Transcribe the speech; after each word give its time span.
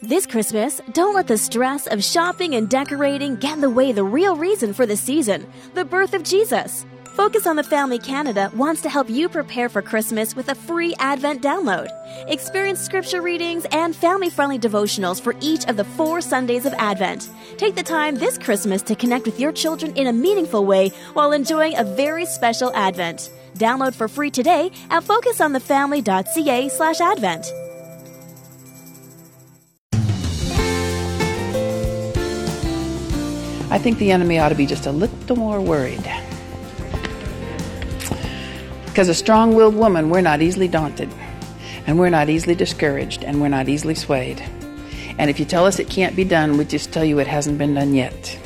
This 0.00 0.26
Christmas, 0.26 0.80
don't 0.92 1.16
let 1.16 1.26
the 1.26 1.36
stress 1.36 1.88
of 1.88 2.04
shopping 2.04 2.54
and 2.54 2.70
decorating 2.70 3.34
get 3.34 3.54
in 3.54 3.60
the 3.60 3.68
way 3.68 3.90
the 3.90 4.04
real 4.04 4.36
reason 4.36 4.72
for 4.72 4.86
the 4.86 4.96
season 4.96 5.44
the 5.74 5.84
birth 5.84 6.14
of 6.14 6.22
Jesus. 6.22 6.86
Focus 7.16 7.48
on 7.48 7.56
the 7.56 7.64
Family 7.64 7.98
Canada 7.98 8.48
wants 8.54 8.80
to 8.82 8.88
help 8.88 9.10
you 9.10 9.28
prepare 9.28 9.68
for 9.68 9.82
Christmas 9.82 10.36
with 10.36 10.50
a 10.50 10.54
free 10.54 10.94
Advent 11.00 11.42
download. 11.42 11.88
Experience 12.28 12.78
scripture 12.78 13.20
readings 13.20 13.66
and 13.72 13.96
family 13.96 14.30
friendly 14.30 14.56
devotionals 14.56 15.20
for 15.20 15.34
each 15.40 15.64
of 15.66 15.76
the 15.76 15.82
four 15.84 16.20
Sundays 16.20 16.64
of 16.64 16.74
Advent. 16.74 17.28
Take 17.56 17.74
the 17.74 17.82
time 17.82 18.14
this 18.14 18.38
Christmas 18.38 18.82
to 18.82 18.94
connect 18.94 19.26
with 19.26 19.40
your 19.40 19.50
children 19.50 19.96
in 19.96 20.06
a 20.06 20.12
meaningful 20.12 20.64
way 20.64 20.90
while 21.14 21.32
enjoying 21.32 21.76
a 21.76 21.82
very 21.82 22.24
special 22.24 22.72
Advent. 22.72 23.30
Download 23.54 23.96
for 23.96 24.06
free 24.06 24.30
today 24.30 24.70
at 24.90 25.02
focusonthefamily.ca 25.02 26.68
slash 26.68 27.00
Advent. 27.00 27.52
I 33.70 33.78
think 33.78 33.98
the 33.98 34.10
enemy 34.12 34.38
ought 34.38 34.48
to 34.48 34.54
be 34.54 34.64
just 34.64 34.86
a 34.86 34.92
little 34.92 35.36
more 35.36 35.60
worried. 35.60 36.02
Because 38.86 39.10
a 39.10 39.14
strong 39.14 39.54
willed 39.54 39.74
woman, 39.74 40.08
we're 40.08 40.22
not 40.22 40.40
easily 40.40 40.68
daunted, 40.68 41.10
and 41.86 41.98
we're 41.98 42.08
not 42.08 42.30
easily 42.30 42.54
discouraged, 42.54 43.24
and 43.24 43.40
we're 43.40 43.48
not 43.48 43.68
easily 43.68 43.94
swayed. 43.94 44.40
And 45.18 45.28
if 45.28 45.38
you 45.38 45.44
tell 45.44 45.66
us 45.66 45.78
it 45.78 45.90
can't 45.90 46.16
be 46.16 46.24
done, 46.24 46.56
we 46.56 46.64
just 46.64 46.92
tell 46.92 47.04
you 47.04 47.18
it 47.18 47.26
hasn't 47.26 47.58
been 47.58 47.74
done 47.74 47.94
yet. 47.94 48.38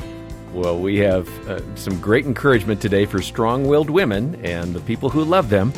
Well, 0.51 0.77
we 0.77 0.97
have 0.99 1.29
uh, 1.47 1.75
some 1.75 1.99
great 2.01 2.25
encouragement 2.25 2.81
today 2.81 3.05
for 3.05 3.21
strong 3.21 3.65
willed 3.65 3.89
women 3.89 4.35
and 4.43 4.73
the 4.73 4.81
people 4.81 5.09
who 5.09 5.23
love 5.23 5.49
them. 5.49 5.71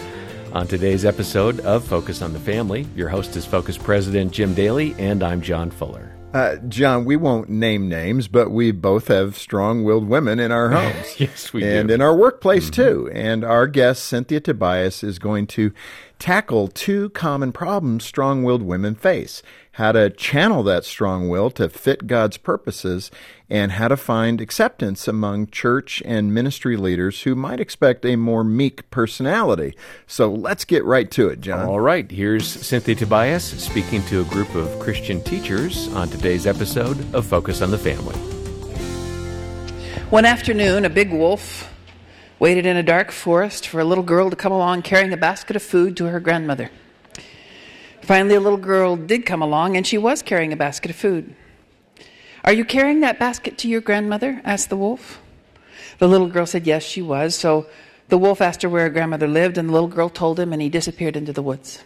On 0.54 0.66
today's 0.66 1.05
episode 1.05 1.59
of 1.59 1.84
Focus 1.84 2.21
on 2.21 2.34
the 2.34 2.40
Family, 2.40 2.88
your 2.96 3.09
host 3.09 3.35
is 3.35 3.46
Focus 3.46 3.77
President 3.77 4.32
Jim 4.32 4.54
Daly, 4.54 4.96
and 4.98 5.21
I'm 5.21 5.41
John 5.41 5.70
Fuller. 5.70 6.15
Uh, 6.36 6.58
John, 6.68 7.06
we 7.06 7.16
won't 7.16 7.48
name 7.48 7.88
names, 7.88 8.28
but 8.28 8.52
we 8.52 8.72
both 8.72 9.08
have 9.08 9.38
strong 9.38 9.86
willed 9.86 10.05
women 10.10 10.38
in 10.38 10.52
our 10.52 10.70
homes. 10.77 11.18
yes, 11.18 11.54
we 11.54 11.64
and 11.64 11.88
do. 11.88 11.94
in 11.94 12.02
our 12.02 12.14
workplace, 12.14 12.70
mm-hmm. 12.70 12.82
too. 12.82 13.12
And 13.14 13.46
our 13.46 13.68
guest, 13.68 14.04
Cynthia 14.04 14.42
Tobias, 14.42 15.02
is 15.02 15.18
going 15.18 15.48
to 15.48 15.72
tackle 16.20 16.68
two 16.68 17.10
common 17.12 17.54
problems 17.54 18.04
strong 18.04 18.44
willed 18.44 18.64
women 18.64 18.96
face 18.96 19.44
how 19.76 19.91
to 19.91 20.09
channel 20.09 20.63
that 20.63 20.85
strong 20.85 21.27
will 21.27 21.49
to 21.51 21.68
fit 21.68 22.07
God's 22.07 22.37
purposes, 22.37 23.12
and 23.49 23.73
how 23.73 23.90
to 23.90 23.98
find 23.98 24.40
acceptance 24.40 25.05
among 25.05 25.48
church 25.48 26.01
and 26.05 26.34
ministry 26.34 26.77
leaders 26.77 27.23
who 27.23 27.35
might 27.35 27.59
expect 27.59 28.05
a 28.05 28.15
more 28.15 28.46
meek 28.46 28.90
personality. 28.90 29.76
So 30.07 30.31
let's 30.31 30.63
get 30.63 30.85
right 30.85 31.12
to 31.12 31.27
it, 31.27 31.41
John. 31.41 31.65
All 31.65 31.81
right, 31.81 32.09
here's 32.09 32.48
Cynthia 32.48 32.96
Tobias 32.96 33.43
speaking 33.43 34.01
to 34.03 34.21
a 34.21 34.23
group 34.23 34.55
of 34.55 34.79
Christian 34.79 35.21
teachers 35.21 35.93
on 35.93 36.07
today's 36.07 36.48
episode 36.48 37.13
of 37.13 37.26
Focus 37.26 37.62
on 37.62 37.71
the 37.71 37.77
Family. 37.77 38.15
One 40.09 40.23
afternoon, 40.23 40.85
a 40.85 40.90
big 40.90 41.12
wolf 41.12 41.70
waited 42.40 42.65
in 42.65 42.77
a 42.77 42.84
dark 42.84 43.12
forest 43.12 43.68
for 43.68 43.81
a 43.81 43.85
little 43.85 44.05
girl 44.05 44.29
to 44.29 44.37
come 44.37 44.53
along 44.53 44.84
carrying 44.84 45.12
a 45.12 45.18
basket 45.18 45.57
of 45.57 45.63
food 45.63 45.98
to 45.98 46.05
her 46.05 46.21
grandmother. 46.21 46.71
Finally, 48.06 48.36
a 48.36 48.40
little 48.40 48.60
girl 48.60 48.96
did 48.96 49.26
come 49.26 49.42
along, 49.42 49.76
and 49.76 49.88
she 49.88 49.98
was 49.98 50.22
carrying 50.22 50.54
a 50.54 50.56
basket 50.56 50.92
of 50.92 50.96
food. 50.96 51.36
Are 52.44 52.54
you 52.54 52.64
carrying 52.64 53.00
that 53.00 53.18
basket 53.18 53.58
to 53.58 53.68
your 53.68 53.82
grandmother? 53.82 54.42
asked 54.46 54.70
the 54.70 54.78
wolf. 54.78 55.20
The 55.98 56.08
little 56.08 56.28
girl 56.28 56.46
said 56.46 56.68
yes, 56.68 56.84
she 56.84 57.02
was. 57.02 57.34
So 57.34 57.66
the 58.10 58.20
wolf 58.20 58.42
asked 58.42 58.62
her 58.62 58.70
where 58.70 58.84
her 58.84 58.92
grandmother 58.92 59.28
lived, 59.28 59.58
and 59.58 59.68
the 59.68 59.74
little 59.74 59.88
girl 59.88 60.10
told 60.10 60.40
him, 60.40 60.54
and 60.54 60.62
he 60.62 60.70
disappeared 60.70 61.18
into 61.18 61.34
the 61.34 61.42
woods. 61.42 61.84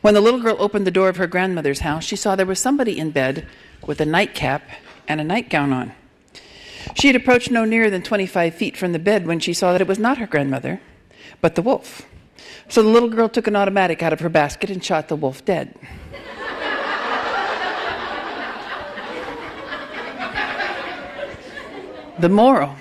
When 0.00 0.14
the 0.14 0.20
little 0.20 0.40
girl 0.40 0.56
opened 0.58 0.88
the 0.88 0.90
door 0.90 1.08
of 1.08 1.18
her 1.18 1.28
grandmother's 1.28 1.80
house, 1.80 2.02
she 2.02 2.16
saw 2.16 2.34
there 2.34 2.44
was 2.44 2.58
somebody 2.58 2.98
in 2.98 3.12
bed 3.12 3.46
with 3.86 4.00
a 4.00 4.06
nightcap 4.06 4.68
and 5.06 5.20
a 5.20 5.24
nightgown 5.24 5.72
on. 5.72 5.92
She 6.96 7.06
had 7.06 7.14
approached 7.14 7.52
no 7.52 7.64
nearer 7.64 7.90
than 7.90 8.02
25 8.02 8.56
feet 8.56 8.76
from 8.76 8.90
the 8.90 8.98
bed 8.98 9.24
when 9.24 9.38
she 9.38 9.52
saw 9.52 9.70
that 9.70 9.80
it 9.80 9.86
was 9.86 10.00
not 10.00 10.18
her 10.18 10.26
grandmother, 10.26 10.80
but 11.40 11.54
the 11.54 11.62
wolf. 11.62 12.08
So 12.68 12.82
the 12.82 12.88
little 12.88 13.08
girl 13.08 13.28
took 13.28 13.46
an 13.46 13.56
automatic 13.56 14.02
out 14.02 14.12
of 14.12 14.20
her 14.20 14.28
basket 14.28 14.70
and 14.70 14.84
shot 14.84 15.08
the 15.08 15.16
wolf 15.16 15.44
dead. 15.44 15.74
the 22.18 22.28
moral 22.28 22.76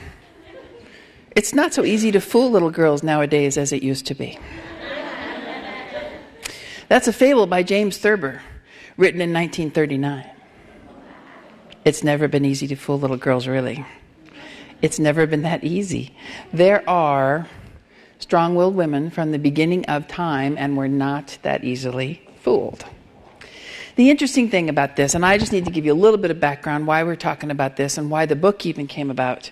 it's 1.40 1.54
not 1.54 1.74
so 1.74 1.86
easy 1.86 2.12
to 2.12 2.20
fool 2.20 2.52
little 2.52 2.70
girls 2.70 3.02
nowadays 3.02 3.58
as 3.58 3.72
it 3.72 3.82
used 3.82 4.08
to 4.08 4.14
be. 4.14 4.38
That's 6.90 7.08
a 7.08 7.14
fable 7.14 7.46
by 7.46 7.64
James 7.64 7.98
Thurber, 7.98 8.42
written 8.98 9.22
in 9.22 9.32
1939. 9.32 10.30
It's 11.86 12.04
never 12.04 12.28
been 12.28 12.44
easy 12.44 12.68
to 12.68 12.76
fool 12.76 13.00
little 13.00 13.16
girls, 13.16 13.48
really. 13.48 13.86
It's 14.82 15.00
never 15.00 15.26
been 15.28 15.44
that 15.44 15.64
easy. 15.64 16.14
There 16.52 16.88
are 16.90 17.48
strong 18.20 18.54
willed 18.54 18.76
women 18.76 19.10
from 19.10 19.32
the 19.32 19.40
beginning 19.40 19.86
of 19.86 20.08
time, 20.08 20.58
and 20.58 20.78
we're 20.78 20.88
not 20.88 21.38
that 21.42 21.64
easily 21.64 22.22
fooled. 22.42 22.86
The 23.96 24.10
interesting 24.10 24.50
thing 24.50 24.70
about 24.70 24.96
this, 24.96 25.16
and 25.16 25.26
I 25.26 25.38
just 25.38 25.52
need 25.52 25.66
to 25.66 25.72
give 25.72 25.86
you 25.86 25.94
a 25.94 25.96
little 25.96 26.20
bit 26.20 26.32
of 26.32 26.40
background 26.40 26.88
why 26.88 27.04
we're 27.04 27.16
talking 27.16 27.52
about 27.52 27.76
this 27.76 27.98
and 27.98 28.10
why 28.10 28.26
the 28.26 28.36
book 28.36 28.66
even 28.66 28.88
came 28.88 29.10
about. 29.10 29.52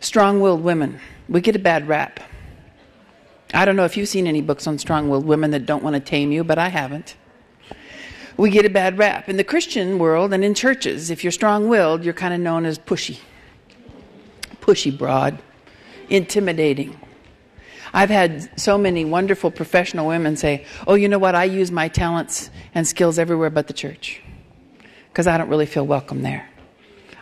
Strong 0.00 0.40
willed 0.40 0.62
women, 0.62 0.98
we 1.28 1.40
get 1.40 1.54
a 1.54 1.60
bad 1.60 1.86
rap. 1.86 2.20
I 3.52 3.64
don't 3.64 3.76
know 3.76 3.84
if 3.84 3.96
you've 3.96 4.08
seen 4.08 4.26
any 4.26 4.40
books 4.40 4.66
on 4.66 4.78
strong 4.78 5.08
willed 5.08 5.26
women 5.26 5.52
that 5.52 5.66
don't 5.66 5.84
want 5.84 5.94
to 5.94 6.00
tame 6.00 6.32
you, 6.32 6.42
but 6.42 6.58
I 6.58 6.68
haven't. 6.68 7.14
We 8.36 8.50
get 8.50 8.66
a 8.66 8.70
bad 8.70 8.98
rap. 8.98 9.28
In 9.28 9.36
the 9.36 9.44
Christian 9.44 9.98
world 9.98 10.32
and 10.32 10.44
in 10.44 10.54
churches, 10.54 11.10
if 11.10 11.22
you're 11.22 11.30
strong 11.30 11.68
willed, 11.68 12.04
you're 12.04 12.14
kind 12.14 12.34
of 12.34 12.40
known 12.40 12.66
as 12.66 12.80
pushy. 12.80 13.20
Pushy 14.60 14.96
broad, 14.96 15.38
intimidating. 16.08 16.98
I've 17.94 18.10
had 18.10 18.60
so 18.60 18.76
many 18.76 19.04
wonderful 19.04 19.52
professional 19.52 20.08
women 20.08 20.36
say, 20.36 20.66
Oh, 20.86 20.94
you 20.94 21.08
know 21.08 21.18
what? 21.18 21.36
I 21.36 21.44
use 21.44 21.70
my 21.70 21.86
talents 21.88 22.50
and 22.74 22.86
skills 22.86 23.20
everywhere 23.20 23.50
but 23.50 23.68
the 23.68 23.72
church 23.72 24.20
because 25.10 25.28
I 25.28 25.38
don't 25.38 25.48
really 25.48 25.64
feel 25.64 25.86
welcome 25.86 26.22
there. 26.22 26.50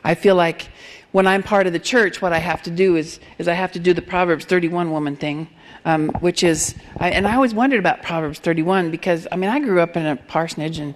I 0.03 0.15
feel 0.15 0.35
like 0.35 0.69
when 1.13 1.27
I'm 1.27 1.43
part 1.43 1.67
of 1.67 1.75
the 1.75 1.79
church, 1.79 2.23
what 2.23 2.33
I 2.33 2.39
have 2.39 2.63
to 2.63 2.71
do 2.71 2.97
is, 2.97 3.21
is 3.39 3.49
I 3.49 3.53
have 3.53 3.73
to 3.73 3.79
do 3.79 3.93
the 3.93 4.01
Proverbs 4.01 4.47
31 4.47 4.91
woman 4.91 5.15
thing, 5.15 5.47
um, 5.85 6.09
which 6.21 6.43
is, 6.43 6.75
I, 6.97 7.11
and 7.11 7.27
I 7.29 7.35
always 7.35 7.53
wondered 7.53 7.79
about 7.79 8.03
Proverbs 8.03 8.39
31 8.39 8.91
because, 8.91 9.29
I 9.31 9.37
mean, 9.37 9.51
I 9.51 9.61
grew 9.61 9.81
up 9.81 9.95
in 9.95 10.07
a 10.07 10.17
parsonage 10.17 10.79
and, 10.79 10.95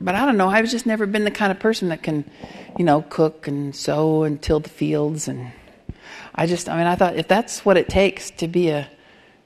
but 0.00 0.16
I 0.16 0.26
don't 0.26 0.36
know, 0.36 0.48
I've 0.48 0.68
just 0.68 0.84
never 0.84 1.06
been 1.06 1.22
the 1.22 1.30
kind 1.30 1.52
of 1.52 1.60
person 1.60 1.90
that 1.90 2.02
can, 2.02 2.28
you 2.76 2.84
know, 2.84 3.02
cook 3.02 3.46
and 3.46 3.74
sow 3.74 4.24
and 4.24 4.42
till 4.42 4.58
the 4.58 4.68
fields 4.68 5.28
and 5.28 5.52
I 6.34 6.46
just, 6.46 6.68
I 6.68 6.76
mean, 6.76 6.86
I 6.86 6.94
thought 6.94 7.16
if 7.16 7.28
that's 7.28 7.64
what 7.64 7.76
it 7.76 7.88
takes 7.88 8.30
to 8.32 8.48
be 8.48 8.70
a 8.70 8.88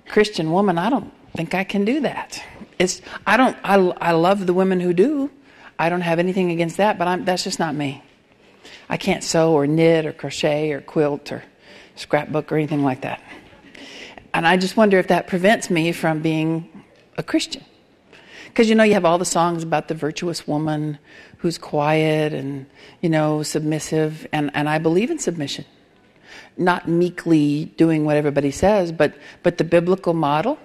Christian 0.08 0.52
woman, 0.52 0.78
I 0.78 0.90
don't 0.90 1.12
think 1.34 1.54
I 1.54 1.64
can 1.64 1.84
do 1.84 2.00
that. 2.00 2.42
It's, 2.78 3.00
I 3.26 3.36
don't, 3.36 3.56
I, 3.64 3.74
I 3.74 4.12
love 4.12 4.46
the 4.46 4.54
women 4.54 4.80
who 4.80 4.92
do. 4.92 5.30
I 5.78 5.88
don't 5.88 6.02
have 6.02 6.18
anything 6.18 6.50
against 6.50 6.76
that, 6.76 6.98
but 6.98 7.08
I'm, 7.08 7.24
that's 7.24 7.44
just 7.44 7.58
not 7.58 7.74
me. 7.74 8.02
I 8.88 8.96
can't 8.96 9.24
sew 9.24 9.52
or 9.52 9.66
knit 9.66 10.06
or 10.06 10.12
crochet 10.12 10.72
or 10.72 10.80
quilt 10.80 11.32
or 11.32 11.42
scrapbook 11.96 12.52
or 12.52 12.56
anything 12.56 12.84
like 12.84 13.00
that. 13.02 13.22
And 14.32 14.46
I 14.46 14.56
just 14.56 14.76
wonder 14.76 14.98
if 14.98 15.08
that 15.08 15.26
prevents 15.26 15.70
me 15.70 15.92
from 15.92 16.20
being 16.20 16.84
a 17.16 17.22
Christian. 17.22 17.64
Because 18.46 18.68
you 18.68 18.74
know, 18.74 18.84
you 18.84 18.94
have 18.94 19.04
all 19.04 19.18
the 19.18 19.24
songs 19.24 19.62
about 19.62 19.88
the 19.88 19.94
virtuous 19.94 20.46
woman 20.46 20.98
who's 21.38 21.58
quiet 21.58 22.32
and, 22.32 22.66
you 23.00 23.08
know, 23.08 23.42
submissive, 23.42 24.26
and, 24.32 24.50
and 24.54 24.68
I 24.68 24.78
believe 24.78 25.10
in 25.10 25.18
submission 25.18 25.64
not 26.56 26.88
meekly 26.88 27.66
doing 27.76 28.04
what 28.04 28.16
everybody 28.16 28.50
says, 28.50 28.92
but, 28.92 29.14
but 29.42 29.58
the 29.58 29.64
biblical 29.64 30.14
model 30.14 30.58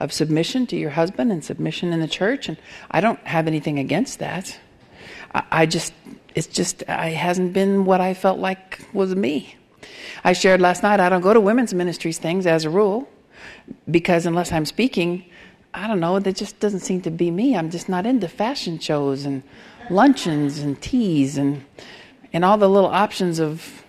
of 0.00 0.12
submission 0.12 0.66
to 0.66 0.76
your 0.76 0.90
husband 0.90 1.30
and 1.32 1.44
submission 1.44 1.92
in 1.92 2.00
the 2.00 2.08
church. 2.08 2.48
And 2.48 2.58
I 2.90 3.00
don't 3.00 3.20
have 3.26 3.46
anything 3.46 3.78
against 3.78 4.18
that. 4.18 4.58
I, 5.34 5.42
I 5.50 5.66
just, 5.66 5.92
it's 6.34 6.46
just, 6.46 6.82
it 6.82 6.88
hasn't 6.88 7.52
been 7.52 7.84
what 7.84 8.00
I 8.00 8.14
felt 8.14 8.38
like 8.38 8.80
was 8.92 9.14
me. 9.14 9.56
I 10.24 10.32
shared 10.32 10.60
last 10.60 10.82
night, 10.82 11.00
I 11.00 11.08
don't 11.08 11.20
go 11.20 11.32
to 11.32 11.40
women's 11.40 11.72
ministries 11.72 12.18
things 12.18 12.46
as 12.46 12.64
a 12.64 12.70
rule 12.70 13.08
because 13.90 14.26
unless 14.26 14.52
I'm 14.52 14.66
speaking, 14.66 15.24
I 15.72 15.86
don't 15.86 16.00
know, 16.00 16.18
that 16.18 16.36
just 16.36 16.58
doesn't 16.58 16.80
seem 16.80 17.02
to 17.02 17.10
be 17.10 17.30
me. 17.30 17.56
I'm 17.56 17.70
just 17.70 17.88
not 17.88 18.06
into 18.06 18.28
fashion 18.28 18.78
shows 18.78 19.24
and 19.24 19.42
luncheons 19.90 20.58
and 20.58 20.80
teas 20.80 21.38
and, 21.38 21.64
and 22.32 22.44
all 22.44 22.58
the 22.58 22.68
little 22.68 22.90
options 22.90 23.38
of 23.38 23.84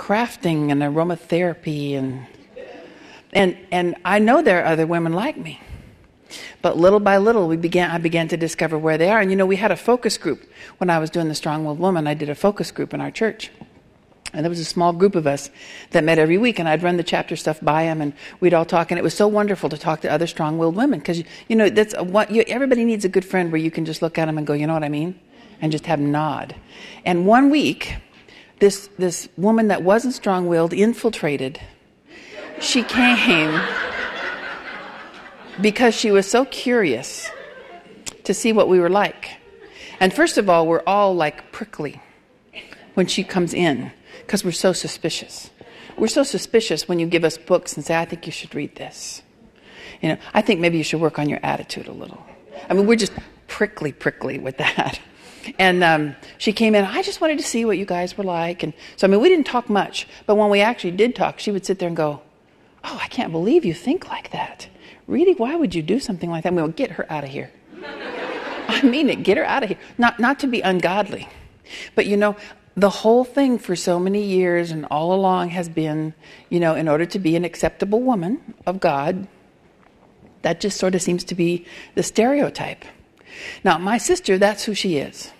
crafting 0.00 0.72
and 0.72 0.80
aromatherapy 0.80 1.94
and 1.94 2.26
and 3.34 3.56
and 3.70 3.96
I 4.02 4.18
know 4.18 4.40
there 4.40 4.62
are 4.62 4.72
other 4.72 4.86
women 4.86 5.12
like 5.12 5.36
me. 5.36 5.60
But 6.62 6.78
little 6.78 7.00
by 7.00 7.18
little 7.18 7.46
we 7.46 7.58
began 7.58 7.90
I 7.90 7.98
began 7.98 8.26
to 8.28 8.36
discover 8.38 8.78
where 8.78 8.96
they 8.96 9.10
are. 9.10 9.20
And 9.20 9.30
you 9.30 9.36
know, 9.36 9.44
we 9.44 9.56
had 9.56 9.70
a 9.70 9.76
focus 9.76 10.16
group 10.16 10.40
when 10.78 10.88
I 10.88 10.98
was 10.98 11.10
doing 11.10 11.28
the 11.28 11.34
Strong 11.34 11.66
Willed 11.66 11.78
Woman, 11.78 12.06
I 12.06 12.14
did 12.14 12.30
a 12.30 12.34
focus 12.34 12.70
group 12.70 12.94
in 12.94 13.00
our 13.02 13.10
church. 13.10 13.50
And 14.32 14.44
there 14.44 14.50
was 14.50 14.60
a 14.60 14.64
small 14.64 14.92
group 14.92 15.16
of 15.16 15.26
us 15.26 15.50
that 15.90 16.04
met 16.04 16.18
every 16.20 16.38
week, 16.38 16.60
and 16.60 16.68
I'd 16.68 16.84
run 16.84 16.96
the 16.96 17.02
chapter 17.02 17.34
stuff 17.34 17.58
by 17.60 17.82
them, 17.86 18.00
and 18.00 18.12
we'd 18.38 18.54
all 18.54 18.64
talk. 18.64 18.92
And 18.92 18.98
it 18.98 19.02
was 19.02 19.12
so 19.12 19.26
wonderful 19.26 19.68
to 19.68 19.76
talk 19.76 20.02
to 20.02 20.08
other 20.08 20.28
strong-willed 20.28 20.76
women 20.76 21.00
because 21.00 21.24
you 21.48 21.56
know 21.56 21.68
that's 21.68 21.94
what 21.98 22.30
you, 22.30 22.44
everybody 22.46 22.84
needs 22.84 23.04
a 23.04 23.08
good 23.08 23.24
friend 23.24 23.50
where 23.50 23.60
you 23.60 23.72
can 23.72 23.84
just 23.84 24.02
look 24.02 24.18
at 24.18 24.26
them 24.26 24.38
and 24.38 24.46
go, 24.46 24.52
you 24.52 24.68
know 24.68 24.74
what 24.74 24.84
I 24.84 24.88
mean, 24.88 25.18
and 25.60 25.72
just 25.72 25.86
have 25.86 25.98
them 25.98 26.12
nod. 26.12 26.54
And 27.04 27.26
one 27.26 27.50
week, 27.50 27.96
this, 28.60 28.88
this 28.98 29.28
woman 29.36 29.68
that 29.68 29.82
wasn't 29.82 30.14
strong 30.14 30.46
willed 30.46 30.72
infiltrated. 30.72 31.60
She 32.60 32.82
came 32.82 33.60
because 35.60 35.94
she 35.94 36.10
was 36.10 36.30
so 36.30 36.44
curious 36.44 37.30
to 38.24 38.34
see 38.34 38.52
what 38.52 38.68
we 38.68 38.78
were 38.78 38.90
like. 38.90 39.30
And 39.98 40.12
first 40.12 40.38
of 40.38 40.48
all, 40.48 40.66
we're 40.66 40.82
all 40.86 41.14
like 41.14 41.52
prickly 41.52 42.00
when 42.94 43.06
she 43.06 43.24
comes 43.24 43.52
in 43.54 43.92
because 44.20 44.44
we're 44.44 44.52
so 44.52 44.72
suspicious. 44.72 45.50
We're 45.96 46.08
so 46.08 46.22
suspicious 46.22 46.88
when 46.88 46.98
you 46.98 47.06
give 47.06 47.24
us 47.24 47.36
books 47.36 47.74
and 47.76 47.84
say, 47.84 47.96
I 47.98 48.04
think 48.04 48.26
you 48.26 48.32
should 48.32 48.54
read 48.54 48.76
this. 48.76 49.22
You 50.00 50.10
know, 50.10 50.18
I 50.32 50.40
think 50.40 50.60
maybe 50.60 50.78
you 50.78 50.84
should 50.84 51.00
work 51.00 51.18
on 51.18 51.28
your 51.28 51.40
attitude 51.42 51.88
a 51.88 51.92
little. 51.92 52.24
I 52.68 52.74
mean, 52.74 52.86
we're 52.86 52.96
just 52.96 53.12
prickly, 53.48 53.92
prickly 53.92 54.38
with 54.38 54.56
that. 54.58 55.00
And 55.58 55.82
um, 55.82 56.16
she 56.38 56.52
came 56.52 56.74
in, 56.74 56.84
I 56.84 57.02
just 57.02 57.20
wanted 57.20 57.38
to 57.38 57.44
see 57.44 57.64
what 57.64 57.78
you 57.78 57.84
guys 57.84 58.16
were 58.16 58.24
like. 58.24 58.62
And 58.62 58.72
so, 58.96 59.06
I 59.06 59.10
mean, 59.10 59.20
we 59.20 59.28
didn't 59.28 59.46
talk 59.46 59.70
much, 59.70 60.06
but 60.26 60.34
when 60.34 60.50
we 60.50 60.60
actually 60.60 60.92
did 60.92 61.14
talk, 61.14 61.38
she 61.38 61.50
would 61.50 61.64
sit 61.64 61.78
there 61.78 61.88
and 61.88 61.96
go, 61.96 62.22
Oh, 62.82 62.98
I 63.00 63.08
can't 63.08 63.30
believe 63.30 63.64
you 63.64 63.74
think 63.74 64.08
like 64.08 64.30
that. 64.30 64.68
Really? 65.06 65.34
Why 65.34 65.54
would 65.54 65.74
you 65.74 65.82
do 65.82 66.00
something 66.00 66.30
like 66.30 66.44
that? 66.44 66.54
We 66.54 66.62
will 66.62 66.68
get 66.68 66.92
her 66.92 67.10
out 67.12 67.24
of 67.24 67.30
here. 67.30 67.50
I 68.68 68.82
mean 68.82 69.10
it, 69.10 69.22
get 69.22 69.36
her 69.36 69.44
out 69.44 69.62
of 69.62 69.68
here. 69.68 69.78
Not, 69.98 70.18
not 70.18 70.38
to 70.40 70.46
be 70.46 70.60
ungodly. 70.60 71.28
But 71.94 72.06
you 72.06 72.16
know, 72.16 72.36
the 72.76 72.90
whole 72.90 73.24
thing 73.24 73.58
for 73.58 73.76
so 73.76 73.98
many 73.98 74.22
years 74.22 74.70
and 74.70 74.86
all 74.86 75.12
along 75.12 75.50
has 75.50 75.68
been, 75.68 76.14
you 76.48 76.60
know, 76.60 76.74
in 76.74 76.88
order 76.88 77.04
to 77.06 77.18
be 77.18 77.36
an 77.36 77.44
acceptable 77.44 78.00
woman 78.00 78.54
of 78.66 78.80
God, 78.80 79.26
that 80.42 80.60
just 80.60 80.78
sort 80.78 80.94
of 80.94 81.02
seems 81.02 81.24
to 81.24 81.34
be 81.34 81.66
the 81.94 82.02
stereotype. 82.02 82.84
Now, 83.64 83.78
my 83.78 83.98
sister, 83.98 84.38
that's 84.38 84.64
who 84.64 84.74
she 84.74 84.96
is. 84.96 85.32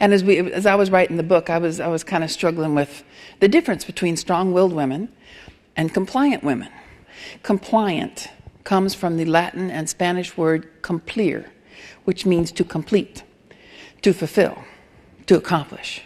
And 0.00 0.12
as, 0.12 0.24
we, 0.24 0.38
as 0.52 0.66
I 0.66 0.74
was 0.74 0.90
writing 0.90 1.16
the 1.16 1.22
book, 1.22 1.50
I 1.50 1.58
was, 1.58 1.80
I 1.80 1.88
was 1.88 2.02
kind 2.02 2.24
of 2.24 2.30
struggling 2.30 2.74
with 2.74 3.04
the 3.40 3.48
difference 3.48 3.84
between 3.84 4.16
strong 4.16 4.52
willed 4.52 4.72
women 4.72 5.08
and 5.76 5.92
compliant 5.92 6.42
women. 6.42 6.68
Compliant 7.42 8.28
comes 8.64 8.94
from 8.94 9.16
the 9.16 9.24
Latin 9.24 9.70
and 9.70 9.88
Spanish 9.88 10.36
word 10.36 10.68
cumplir, 10.82 11.48
which 12.04 12.26
means 12.26 12.50
to 12.52 12.64
complete, 12.64 13.22
to 14.02 14.12
fulfill, 14.12 14.64
to 15.26 15.36
accomplish. 15.36 16.02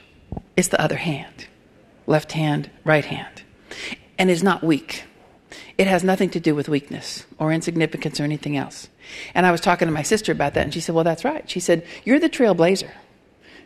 It's 0.56 0.68
the 0.68 0.80
other 0.80 0.96
hand, 0.96 1.46
left 2.06 2.32
hand, 2.32 2.70
right 2.84 3.04
hand, 3.04 3.42
and 4.18 4.30
is 4.30 4.42
not 4.42 4.62
weak. 4.62 5.04
It 5.78 5.86
has 5.86 6.04
nothing 6.04 6.30
to 6.30 6.40
do 6.40 6.54
with 6.54 6.68
weakness 6.68 7.26
or 7.38 7.52
insignificance 7.52 8.20
or 8.20 8.24
anything 8.24 8.56
else. 8.56 8.88
And 9.34 9.46
I 9.46 9.50
was 9.50 9.60
talking 9.60 9.86
to 9.86 9.92
my 9.92 10.02
sister 10.02 10.32
about 10.32 10.54
that, 10.54 10.64
and 10.64 10.74
she 10.74 10.80
said, 10.80 10.94
Well, 10.94 11.04
that's 11.04 11.24
right. 11.24 11.48
She 11.48 11.60
said, 11.60 11.86
You're 12.04 12.18
the 12.18 12.28
trailblazer. 12.28 12.90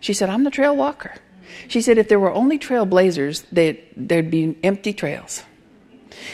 She 0.00 0.12
said, 0.12 0.28
I'm 0.28 0.44
the 0.44 0.50
trail 0.50 0.76
walker. 0.76 1.14
She 1.69 1.81
said, 1.81 1.98
If 1.98 2.08
there 2.08 2.20
were 2.20 2.32
only 2.32 2.58
trailblazers, 2.58 3.44
there'd 3.50 4.31
be 4.31 4.56
empty 4.62 4.92
trails. 4.92 5.44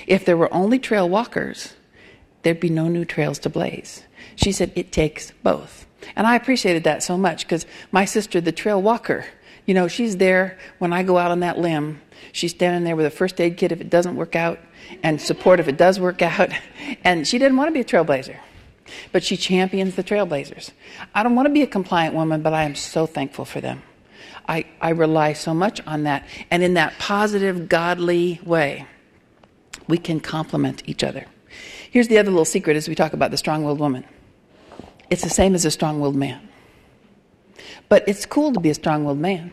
If 0.07 0.25
there 0.25 0.37
were 0.37 0.53
only 0.53 0.79
trail 0.79 1.09
walkers, 1.09 1.75
there'd 2.43 2.61
be 2.61 2.69
no 2.69 2.89
new 2.89 3.05
trails 3.05 3.39
to 3.41 3.49
blaze. 3.49 4.05
She 4.37 4.53
said, 4.53 4.73
It 4.75 4.93
takes 4.93 5.33
both. 5.43 5.87
And 6.17 6.27
I 6.27 6.37
appreciated 6.37 6.85
that 6.85 7.03
so 7.03 7.19
much 7.19 7.45
because 7.45 7.67
my 7.93 8.05
sister, 8.05 8.41
the 8.41 8.53
trail 8.53 8.81
walker, 8.81 9.27
you 9.67 9.75
know, 9.75 9.89
she's 9.89 10.17
there 10.17 10.59
when 10.79 10.93
I 10.93 11.03
go 11.03 11.19
out 11.19 11.31
on 11.31 11.41
that 11.41 11.59
limb. 11.59 12.01
She's 12.33 12.51
standing 12.51 12.85
there 12.85 12.97
with 12.97 13.07
a 13.07 13.11
first 13.11 13.41
aid 13.41 13.57
kit 13.57 13.73
if 13.73 13.81
it 13.81 13.91
doesn't 13.91 14.17
work 14.17 14.35
out 14.35 14.59
and 15.03 15.21
support 15.21 15.61
if 15.61 15.69
it 15.69 15.77
does 15.77 16.01
work 16.01 16.23
out. 16.23 16.51
And 17.05 17.27
she 17.27 17.39
didn't 17.39 17.57
want 17.57 17.69
to 17.69 17.73
be 17.73 17.81
a 17.81 17.85
trailblazer, 17.85 18.37
but 19.13 19.23
she 19.23 19.37
champions 19.37 19.95
the 19.95 20.05
trailblazers. 20.05 20.73
I 21.15 21.23
don't 21.23 21.35
want 21.35 21.47
to 21.47 21.53
be 21.53 21.63
a 21.63 21.67
compliant 21.67 22.15
woman, 22.15 22.43
but 22.43 22.53
I 22.53 22.65
am 22.65 22.75
so 22.75 23.07
thankful 23.07 23.45
for 23.45 23.61
them. 23.61 23.83
I, 24.49 24.65
I 24.81 24.91
rely 24.91 25.35
so 25.35 25.55
much 25.55 25.81
on 25.87 26.05
that. 26.05 26.27
And 26.51 26.63
in 26.63 26.75
that 26.75 26.99
positive, 26.99 27.69
godly 27.69 28.41
way, 28.45 28.87
we 29.87 29.99
can 29.99 30.21
complement 30.21 30.83
each 30.87 31.05
other. 31.05 31.27
Here's 31.91 32.09
the 32.09 32.19
other 32.19 32.31
little 32.31 32.45
secret 32.45 32.77
as 32.77 32.89
we 32.89 32.95
talk 32.95 33.13
about 33.13 33.31
the 33.31 33.37
strong 33.37 33.65
willed 33.65 33.81
woman 33.81 34.05
it's 35.11 35.23
the 35.23 35.31
same 35.31 35.57
as 35.57 35.65
a 35.65 35.71
strong 35.71 36.01
willed 36.01 36.15
man. 36.15 36.49
But 37.89 38.05
it's 38.09 38.25
cool 38.25 38.53
to 38.53 38.61
be 38.61 38.71
a 38.71 38.75
strong 38.75 39.05
willed 39.05 39.19
man. 39.19 39.53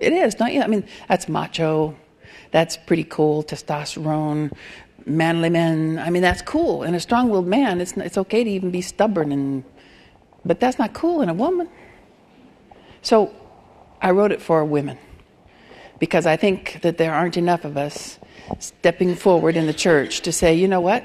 It 0.00 0.12
is, 0.12 0.34
don't 0.34 0.52
you? 0.52 0.60
I 0.60 0.66
mean, 0.66 0.84
that's 1.08 1.28
macho, 1.28 1.96
that's 2.56 2.78
pretty 2.78 3.04
cool. 3.04 3.44
Testosterone, 3.44 4.50
manly 5.04 5.50
men. 5.50 5.98
I 5.98 6.08
mean, 6.08 6.22
that's 6.22 6.40
cool. 6.40 6.84
In 6.84 6.94
a 6.94 7.00
strong-willed 7.00 7.46
man, 7.46 7.82
it's 7.82 7.92
it's 7.98 8.16
okay 8.16 8.44
to 8.44 8.50
even 8.50 8.70
be 8.70 8.80
stubborn, 8.80 9.30
and 9.30 9.62
but 10.42 10.58
that's 10.58 10.78
not 10.78 10.94
cool 10.94 11.20
in 11.20 11.28
a 11.28 11.34
woman. 11.34 11.68
So, 13.02 13.30
I 14.00 14.10
wrote 14.12 14.32
it 14.32 14.40
for 14.40 14.64
women 14.64 14.96
because 15.98 16.24
I 16.24 16.36
think 16.36 16.80
that 16.80 16.96
there 16.96 17.12
aren't 17.12 17.36
enough 17.36 17.66
of 17.66 17.76
us 17.76 18.18
stepping 18.58 19.14
forward 19.16 19.54
in 19.54 19.66
the 19.66 19.74
church 19.74 20.22
to 20.22 20.32
say, 20.32 20.54
you 20.54 20.66
know 20.66 20.80
what? 20.80 21.04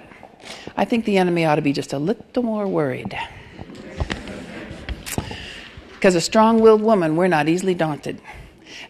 I 0.78 0.86
think 0.86 1.04
the 1.04 1.18
enemy 1.18 1.44
ought 1.44 1.56
to 1.56 1.62
be 1.62 1.74
just 1.74 1.92
a 1.92 2.00
little 2.00 2.44
more 2.44 2.66
worried. 2.66 3.14
Because 5.96 6.16
a 6.16 6.22
strong 6.22 6.62
willed 6.62 6.82
woman, 6.82 7.18
we're 7.18 7.28
not 7.28 7.50
easily 7.50 7.76
daunted. 7.76 8.22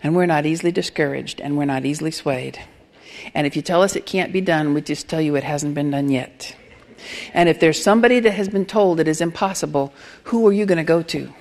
And 0.03 0.15
we're 0.15 0.25
not 0.25 0.45
easily 0.45 0.71
discouraged 0.71 1.41
and 1.41 1.57
we're 1.57 1.65
not 1.65 1.85
easily 1.85 2.11
swayed. 2.11 2.59
And 3.33 3.45
if 3.45 3.55
you 3.55 3.61
tell 3.61 3.83
us 3.83 3.95
it 3.95 4.05
can't 4.05 4.33
be 4.33 4.41
done, 4.41 4.73
we 4.73 4.81
just 4.81 5.07
tell 5.07 5.21
you 5.21 5.35
it 5.35 5.43
hasn't 5.43 5.75
been 5.75 5.91
done 5.91 6.09
yet. 6.09 6.55
And 7.33 7.49
if 7.49 7.59
there's 7.59 7.81
somebody 7.81 8.19
that 8.19 8.31
has 8.31 8.49
been 8.49 8.65
told 8.65 8.99
it 8.99 9.07
is 9.07 9.21
impossible, 9.21 9.93
who 10.25 10.47
are 10.47 10.53
you 10.53 10.65
going 10.65 10.77
to 10.77 10.83
go 10.83 11.01
to? 11.03 11.33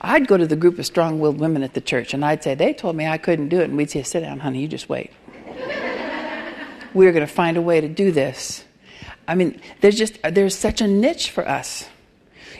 I'd 0.00 0.26
go 0.28 0.36
to 0.36 0.46
the 0.46 0.56
group 0.56 0.78
of 0.78 0.86
strong 0.86 1.18
willed 1.18 1.38
women 1.38 1.62
at 1.62 1.74
the 1.74 1.80
church 1.80 2.12
and 2.12 2.24
I'd 2.24 2.42
say, 2.42 2.54
They 2.54 2.74
told 2.74 2.96
me 2.96 3.06
I 3.06 3.18
couldn't 3.18 3.48
do 3.48 3.60
it. 3.60 3.64
And 3.64 3.76
we'd 3.76 3.90
say, 3.90 4.02
Sit 4.02 4.20
down, 4.20 4.40
honey, 4.40 4.60
you 4.60 4.68
just 4.68 4.88
wait. 4.88 5.12
We're 6.94 7.12
going 7.12 7.26
to 7.26 7.32
find 7.32 7.56
a 7.56 7.62
way 7.62 7.80
to 7.80 7.88
do 7.88 8.12
this. 8.12 8.64
I 9.26 9.34
mean, 9.34 9.60
there's 9.80 9.96
just, 9.96 10.18
there's 10.22 10.56
such 10.56 10.80
a 10.80 10.86
niche 10.86 11.30
for 11.30 11.46
us. 11.46 11.88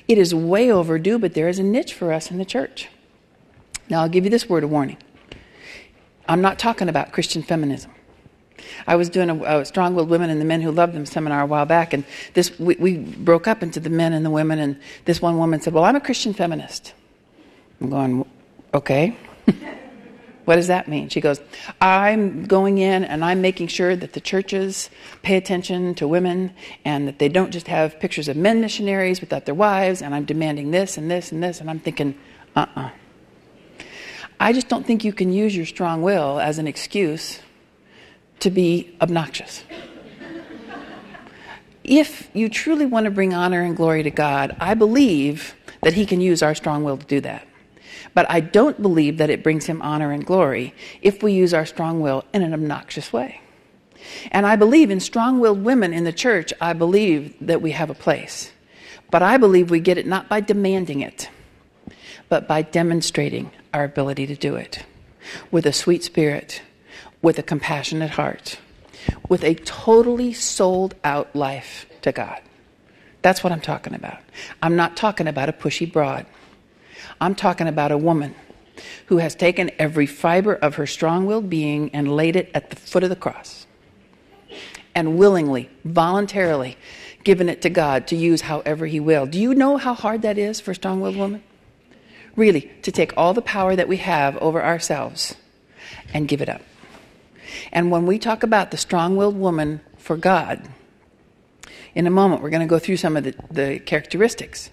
It 0.07 0.19
is 0.19 0.35
way 0.35 0.71
overdue, 0.71 1.19
but 1.19 1.35
there 1.35 1.49
is 1.49 1.59
a 1.59 1.63
niche 1.63 1.95
for 1.95 2.13
us 2.13 2.31
in 2.31 2.39
the 2.39 2.45
church. 2.45 2.89
Now, 3.91 4.03
I'll 4.03 4.09
give 4.09 4.25
you 4.25 4.31
this 4.31 4.49
word 4.49 4.65
of 4.65 4.71
warning 4.71 4.99
I'm 6.29 6.41
not 6.41 6.59
talking 6.59 6.89
about 6.89 7.13
Christian 7.13 7.43
feminism. 7.43 7.91
I 8.87 8.97
was 8.97 9.09
doing 9.09 9.31
a, 9.31 9.61
a 9.61 9.65
Strong 9.65 9.95
Willed 9.95 10.09
Women 10.09 10.31
and 10.31 10.41
the 10.41 10.45
Men 10.45 10.61
Who 10.61 10.71
Love 10.71 10.93
Them 10.93 11.07
seminar 11.07 11.43
a 11.43 11.47
while 11.47 11.67
back, 11.67 11.93
and 11.93 12.05
this 12.35 12.59
we, 12.59 12.77
we, 12.77 12.97
broke 12.99 13.47
up 13.47 13.63
into 13.63 13.81
the 13.81 13.91
men 13.91 14.13
and 14.13 14.25
the 14.25 14.31
women, 14.31 14.59
and 14.59 14.79
this 15.05 15.23
one 15.23 15.39
woman 15.39 15.61
said, 15.61 15.73
Well, 15.73 15.85
I'm 15.85 15.97
a 15.97 16.01
Christian 16.01 16.35
feminist. 16.35 16.93
I'm 17.81 17.91
going, 17.91 18.25
Okay. 18.75 19.17
what 20.45 20.57
does 20.57 20.67
that 20.67 20.89
mean? 20.89 21.09
She 21.09 21.21
goes, 21.21 21.41
I'm 21.81 22.45
going 22.45 22.79
in 22.79 23.05
and 23.05 23.25
I'm 23.25 23.41
making 23.41 23.69
sure 23.69 23.97
that 23.97 24.13
the 24.13 24.21
churches 24.21 24.91
pay 25.23 25.37
attention 25.37 25.95
to 25.97 26.07
women 26.07 26.53
and 26.85 27.09
that 27.09 27.19
they 27.19 27.29
don't 27.29 27.51
just 27.51 27.67
have 27.69 27.99
pictures 27.99 28.29
of 28.29 28.37
men 28.37 28.61
missionaries 28.61 29.21
without 29.21 29.47
their 29.47 29.55
wives, 29.55 30.03
and 30.03 30.15
I'm 30.15 30.25
demanding 30.25 30.71
this 30.71 30.99
and 30.99 31.11
this 31.11 31.33
and 31.33 31.43
this, 31.43 31.61
and 31.61 31.71
I'm 31.71 31.81
thinking, 31.81 32.15
uh 32.55 32.67
uh-uh. 32.77 32.87
uh 32.87 32.91
I 34.41 34.53
just 34.53 34.69
don't 34.69 34.87
think 34.87 35.05
you 35.05 35.13
can 35.13 35.33
use 35.33 35.57
your 35.57 35.67
strong 35.67 36.03
will 36.03 36.39
as 36.39 36.59
an 36.59 36.67
excuse 36.67 37.41
to 38.41 38.51
be 38.51 38.95
obnoxious. 39.01 39.65
if 41.83 42.31
you 42.35 42.49
truly 42.49 42.87
want 42.87 43.05
to 43.05 43.11
bring 43.11 43.35
honor 43.35 43.63
and 43.63 43.77
glory 43.77 44.05
to 44.05 44.11
God, 44.11 44.57
I 44.61 44.75
believe 44.75 45.55
that 45.83 45.95
He 45.95 46.07
can 46.07 46.21
use 46.21 46.43
our 46.43 46.55
strong 46.55 46.85
will 46.85 46.97
to 46.97 47.07
do 47.07 47.21
that. 47.23 47.47
But 48.15 48.31
I 48.31 48.41
don't 48.41 48.81
believe 48.81 49.19
that 49.19 49.31
it 49.31 49.43
brings 49.43 49.67
Him 49.67 49.83
honor 49.83 50.13
and 50.13 50.25
glory 50.25 50.75
if 51.03 51.23
we 51.23 51.33
use 51.33 51.53
our 51.53 51.67
strong 51.67 52.01
will 52.01 52.25
in 52.33 52.43
an 52.43 52.55
obnoxious 52.55 53.13
way. 53.13 53.41
And 54.31 54.47
I 54.47 54.57
believe 54.57 54.91
in 54.91 55.01
strong 55.01 55.41
willed 55.41 55.65
women 55.65 55.93
in 55.93 56.05
the 56.05 56.13
church, 56.13 56.53
I 56.61 56.73
believe 56.73 57.35
that 57.41 57.61
we 57.61 57.73
have 57.73 57.91
a 57.91 57.95
place. 57.95 58.53
But 59.11 59.23
I 59.23 59.37
believe 59.37 59.71
we 59.71 59.81
get 59.81 59.99
it 59.99 60.07
not 60.07 60.29
by 60.29 60.41
demanding 60.41 61.01
it, 61.01 61.29
but 62.29 62.49
by 62.49 62.63
demonstrating 62.63 63.51
our 63.73 63.85
ability 63.85 64.27
to 64.27 64.35
do 64.35 64.57
it 64.57 64.85
with 65.51 65.67
a 65.67 65.73
sweet 65.73 66.05
spirit, 66.05 66.63
with 67.23 67.39
a 67.39 67.43
compassionate 67.43 68.11
heart, 68.11 68.59
with 69.29 69.45
a 69.45 69.55
totally 69.55 70.33
sold 70.33 70.95
out 71.05 71.35
life 71.35 71.87
to 72.03 72.13
God. 72.13 72.41
That's 73.23 73.43
what 73.43 73.53
I'm 73.53 73.61
talking 73.61 73.95
about. 73.95 74.19
I'm 74.63 74.77
not 74.77 74.97
talking 74.97 75.27
about 75.27 75.49
a 75.49 75.53
pushy 75.53 75.91
broad. 75.91 76.27
I'm 77.21 77.35
talking 77.35 77.67
about 77.67 77.93
a 77.93 77.99
woman 77.99 78.35
who 79.07 79.19
has 79.19 79.35
taken 79.35 79.71
every 79.79 80.07
fiber 80.07 80.55
of 80.55 80.77
her 80.77 80.87
strong 80.87 81.27
willed 81.27 81.51
being 81.51 81.91
and 81.93 82.15
laid 82.15 82.37
it 82.37 82.51
at 82.55 82.71
the 82.71 82.77
foot 82.77 83.03
of 83.03 83.11
the 83.11 83.17
cross 83.17 83.67
and 84.95 85.19
willingly, 85.19 85.69
voluntarily 85.85 86.77
given 87.25 87.49
it 87.49 87.63
to 87.63 87.71
God 87.71 88.07
to 88.09 88.17
use 88.17 88.43
however 88.43 88.87
He 88.87 89.01
will. 89.01 89.27
Do 89.27 89.39
you 89.39 89.55
know 89.55 89.77
how 89.77 89.95
hard 89.95 90.23
that 90.23 90.39
is 90.39 90.61
for 90.61 90.71
a 90.71 90.75
strong 90.75 91.01
willed 91.01 91.17
woman? 91.17 91.43
Really 92.39 92.71
to 92.83 92.93
take 92.93 93.13
all 93.17 93.35
the 93.35 93.43
power 93.43 93.77
that 93.77 93.89
we 93.89 93.99
have 93.99 94.37
over 94.39 94.65
ourselves 94.65 95.35
and 96.15 96.29
give 96.29 96.41
it 96.41 96.49
up. 96.49 96.63
And 97.73 97.91
when 97.91 98.07
we 98.07 98.19
talk 98.19 98.43
about 98.43 98.71
the 98.71 98.77
strong 98.77 99.17
willed 99.17 99.39
woman 99.39 99.81
for 99.97 100.17
God, 100.17 100.67
in 101.95 102.07
a 102.07 102.11
moment 102.11 102.43
we're 102.43 102.51
going 102.51 102.67
to 102.67 102.67
go 102.67 102.79
through 102.79 102.97
some 102.97 103.17
of 103.17 103.25
the, 103.25 103.35
the 103.51 103.79
characteristics. 103.81 104.71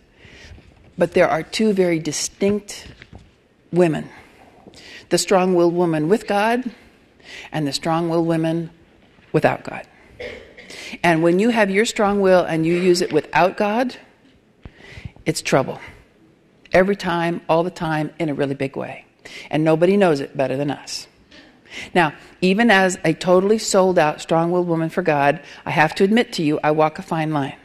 But 0.97 1.13
there 1.13 1.27
are 1.27 1.43
two 1.43 1.73
very 1.73 1.99
distinct 1.99 2.87
women 3.71 4.09
the 5.09 5.17
strong 5.17 5.53
willed 5.53 5.75
woman 5.75 6.09
with 6.09 6.27
God 6.27 6.71
and 7.51 7.67
the 7.67 7.71
strong 7.73 8.09
willed 8.09 8.27
women 8.27 8.71
without 9.31 9.63
God. 9.63 9.87
And 11.03 11.21
when 11.21 11.39
you 11.39 11.49
have 11.49 11.69
your 11.69 11.85
strong 11.85 12.21
will 12.21 12.43
and 12.43 12.65
you 12.65 12.75
use 12.75 13.01
it 13.01 13.13
without 13.13 13.55
God, 13.55 13.95
it's 15.25 15.41
trouble. 15.41 15.79
Every 16.75 16.97
time, 16.97 17.39
all 17.47 17.63
the 17.63 17.71
time, 17.71 18.11
in 18.19 18.27
a 18.27 18.33
really 18.33 18.53
big 18.53 18.75
way. 18.75 19.05
And 19.49 19.63
nobody 19.63 19.95
knows 19.95 20.19
it 20.19 20.35
better 20.35 20.57
than 20.57 20.69
us. 20.69 21.07
Now, 21.93 22.13
even 22.41 22.69
as 22.69 22.99
a 23.05 23.13
totally 23.13 23.59
sold 23.59 23.97
out, 23.97 24.19
strong 24.19 24.51
willed 24.51 24.67
woman 24.67 24.89
for 24.89 25.01
God, 25.01 25.41
I 25.65 25.71
have 25.71 25.95
to 25.95 26.03
admit 26.03 26.33
to 26.33 26.43
you, 26.43 26.59
I 26.65 26.71
walk 26.71 26.99
a 26.99 27.01
fine 27.01 27.31
line. 27.31 27.55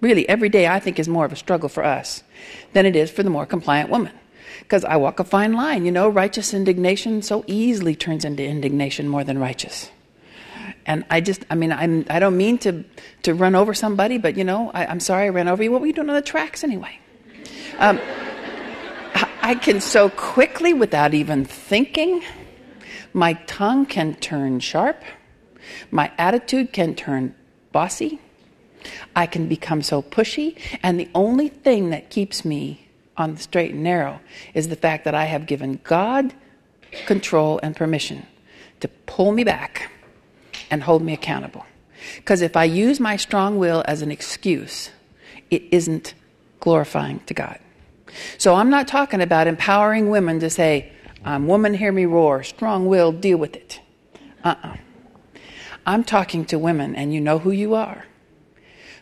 Really, 0.00 0.26
every 0.30 0.48
day 0.48 0.66
I 0.66 0.80
think 0.80 0.98
is 0.98 1.08
more 1.08 1.26
of 1.26 1.32
a 1.32 1.36
struggle 1.36 1.68
for 1.68 1.84
us 1.84 2.22
than 2.72 2.86
it 2.86 2.96
is 2.96 3.10
for 3.10 3.22
the 3.22 3.28
more 3.28 3.44
compliant 3.44 3.90
woman. 3.90 4.12
Because 4.60 4.82
I 4.82 4.96
walk 4.96 5.20
a 5.20 5.24
fine 5.24 5.52
line. 5.52 5.84
You 5.84 5.92
know, 5.92 6.08
righteous 6.08 6.54
indignation 6.54 7.20
so 7.20 7.44
easily 7.46 7.94
turns 7.94 8.24
into 8.24 8.42
indignation 8.42 9.08
more 9.08 9.24
than 9.24 9.38
righteous. 9.38 9.90
And 10.86 11.04
I 11.10 11.20
just, 11.20 11.44
I 11.50 11.54
mean, 11.54 11.70
I'm, 11.70 12.06
I 12.08 12.18
don't 12.18 12.38
mean 12.38 12.56
to, 12.58 12.82
to 13.24 13.34
run 13.34 13.54
over 13.54 13.74
somebody, 13.74 14.16
but 14.16 14.38
you 14.38 14.44
know, 14.44 14.70
I, 14.72 14.90
am 14.90 15.00
sorry 15.00 15.26
I 15.26 15.28
ran 15.28 15.48
over 15.48 15.62
you. 15.62 15.70
What 15.70 15.82
were 15.82 15.86
you 15.86 15.92
doing 15.92 16.08
on 16.08 16.16
the 16.16 16.22
tracks 16.22 16.64
anyway? 16.64 16.98
Um, 17.78 18.00
I 19.44 19.56
can 19.56 19.80
so 19.80 20.08
quickly, 20.08 20.72
without 20.72 21.14
even 21.14 21.44
thinking, 21.44 22.22
my 23.12 23.32
tongue 23.32 23.86
can 23.86 24.14
turn 24.14 24.60
sharp, 24.60 25.02
my 25.90 26.12
attitude 26.16 26.72
can 26.72 26.94
turn 26.94 27.34
bossy, 27.72 28.20
I 29.16 29.26
can 29.26 29.48
become 29.48 29.82
so 29.82 30.00
pushy, 30.00 30.56
and 30.84 30.98
the 30.98 31.08
only 31.12 31.48
thing 31.48 31.90
that 31.90 32.08
keeps 32.08 32.44
me 32.44 32.88
on 33.16 33.34
the 33.34 33.40
straight 33.40 33.72
and 33.74 33.82
narrow 33.82 34.20
is 34.54 34.68
the 34.68 34.76
fact 34.76 35.04
that 35.04 35.14
I 35.14 35.24
have 35.24 35.46
given 35.46 35.80
God 35.82 36.32
control 37.06 37.58
and 37.64 37.74
permission 37.74 38.24
to 38.78 38.86
pull 39.06 39.32
me 39.32 39.42
back 39.42 39.90
and 40.70 40.84
hold 40.84 41.02
me 41.02 41.14
accountable. 41.14 41.66
Because 42.16 42.42
if 42.42 42.56
I 42.56 42.64
use 42.64 43.00
my 43.00 43.16
strong 43.16 43.58
will 43.58 43.82
as 43.88 44.02
an 44.02 44.12
excuse, 44.12 44.90
it 45.50 45.64
isn't 45.72 46.14
glorifying 46.60 47.18
to 47.26 47.34
God. 47.34 47.58
So 48.38 48.54
I'm 48.54 48.70
not 48.70 48.88
talking 48.88 49.20
about 49.20 49.46
empowering 49.46 50.10
women 50.10 50.40
to 50.40 50.50
say, 50.50 50.92
I'm 51.24 51.46
woman, 51.46 51.74
hear 51.74 51.92
me 51.92 52.04
roar, 52.04 52.42
strong 52.42 52.86
will, 52.86 53.12
deal 53.12 53.38
with 53.38 53.56
it. 53.56 53.80
Uh 54.44 54.48
uh-uh. 54.48 54.68
uh. 54.68 54.76
i 55.86 55.94
am 55.94 56.04
talking 56.04 56.44
to 56.46 56.58
women, 56.58 56.96
and 56.96 57.14
you 57.14 57.20
know 57.20 57.38
who 57.38 57.50
you 57.52 57.74
are 57.74 58.04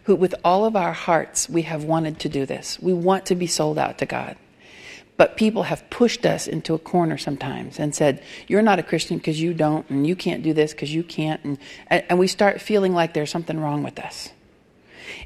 who, 0.05 0.17
with 0.17 0.35
all 0.45 0.65
of 0.65 0.77
our 0.77 0.93
hearts, 0.93 1.49
we 1.49 1.63
have 1.63 1.85
wanted 1.85 2.19
to 2.21 2.29
do 2.29 2.47
this. 2.47 2.79
We 2.81 2.93
want 2.93 3.27
to 3.27 3.35
be 3.35 3.47
sold 3.47 3.79
out 3.79 3.99
to 3.99 4.07
God. 4.07 4.37
But 5.17 5.37
people 5.37 5.65
have 5.65 5.89
pushed 5.91 6.25
us 6.25 6.49
into 6.49 6.73
a 6.73 6.79
corner 6.79 7.19
sometimes 7.19 7.79
and 7.79 7.95
said, 7.95 8.23
You're 8.49 8.63
not 8.63 8.79
a 8.79 8.83
Christian 8.83 9.19
because 9.19 9.41
you 9.41 9.53
don't, 9.53 9.89
and 9.91 10.07
you 10.07 10.17
can't 10.17 10.43
do 10.43 10.55
this 10.55 10.73
because 10.73 10.93
you 10.93 11.03
can't. 11.03 11.41
And, 11.45 11.59
and 11.91 12.19
we 12.19 12.27
start 12.27 12.61
feeling 12.61 12.95
like 12.95 13.13
there's 13.13 13.31
something 13.31 13.61
wrong 13.61 13.83
with 13.83 13.99
us. 13.99 14.31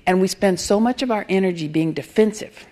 And 0.07 0.21
we 0.21 0.27
spend 0.27 0.59
so 0.59 0.81
much 0.81 1.03
of 1.03 1.11
our 1.11 1.25
energy 1.29 1.69
being 1.69 1.93
defensive 1.93 2.67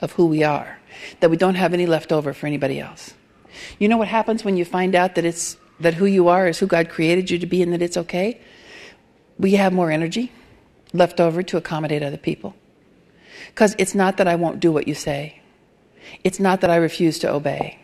of 0.00 0.12
who 0.12 0.26
we 0.26 0.42
are 0.42 0.78
that 1.20 1.30
we 1.30 1.36
don't 1.36 1.54
have 1.54 1.74
any 1.74 1.86
left 1.86 2.12
over 2.12 2.32
for 2.32 2.46
anybody 2.46 2.80
else. 2.80 3.14
You 3.78 3.88
know 3.88 3.96
what 3.96 4.08
happens 4.08 4.44
when 4.44 4.56
you 4.56 4.64
find 4.64 4.94
out 4.94 5.14
that 5.14 5.24
it's 5.24 5.56
that 5.80 5.94
who 5.94 6.06
you 6.06 6.28
are 6.28 6.46
is 6.48 6.58
who 6.58 6.66
God 6.66 6.88
created 6.88 7.30
you 7.30 7.38
to 7.38 7.46
be 7.46 7.62
and 7.62 7.72
that 7.72 7.82
it's 7.82 7.96
okay? 7.96 8.40
We 9.38 9.52
have 9.52 9.72
more 9.72 9.90
energy 9.90 10.32
left 10.92 11.20
over 11.20 11.42
to 11.42 11.56
accommodate 11.56 12.02
other 12.02 12.16
people. 12.16 12.54
Because 13.48 13.74
it's 13.78 13.94
not 13.94 14.16
that 14.16 14.28
I 14.28 14.36
won't 14.36 14.60
do 14.60 14.72
what 14.72 14.88
you 14.88 14.94
say, 14.94 15.40
it's 16.24 16.40
not 16.40 16.60
that 16.60 16.70
I 16.70 16.76
refuse 16.76 17.18
to 17.20 17.32
obey. 17.32 17.78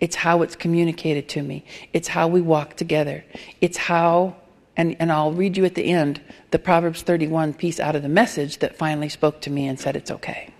It's 0.00 0.16
how 0.16 0.42
it's 0.42 0.56
communicated 0.56 1.28
to 1.30 1.42
me. 1.42 1.64
It's 1.92 2.08
how 2.08 2.28
we 2.28 2.40
walk 2.40 2.76
together. 2.76 3.24
It's 3.60 3.76
how, 3.76 4.36
and, 4.76 4.96
and 4.98 5.12
I'll 5.12 5.32
read 5.32 5.56
you 5.56 5.64
at 5.64 5.74
the 5.74 5.84
end 5.84 6.20
the 6.50 6.58
Proverbs 6.58 7.02
31 7.02 7.54
piece 7.54 7.78
out 7.78 7.94
of 7.94 8.02
the 8.02 8.08
message 8.08 8.58
that 8.58 8.76
finally 8.76 9.08
spoke 9.08 9.40
to 9.42 9.50
me 9.50 9.66
and 9.66 9.78
said 9.78 9.96
it's 9.96 10.10
okay. 10.10 10.52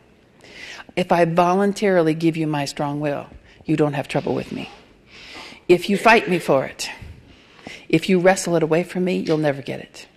If 0.98 1.12
I 1.12 1.26
voluntarily 1.26 2.12
give 2.12 2.36
you 2.36 2.48
my 2.48 2.64
strong 2.64 2.98
will, 2.98 3.28
you 3.64 3.76
don't 3.76 3.92
have 3.92 4.08
trouble 4.08 4.34
with 4.34 4.50
me. 4.50 4.68
If 5.68 5.88
you 5.88 5.96
fight 5.96 6.28
me 6.28 6.40
for 6.40 6.64
it, 6.64 6.90
if 7.88 8.08
you 8.08 8.18
wrestle 8.18 8.56
it 8.56 8.64
away 8.64 8.82
from 8.82 9.04
me, 9.04 9.18
you'll 9.18 9.38
never 9.38 9.62
get 9.62 9.78
it. 9.78 10.08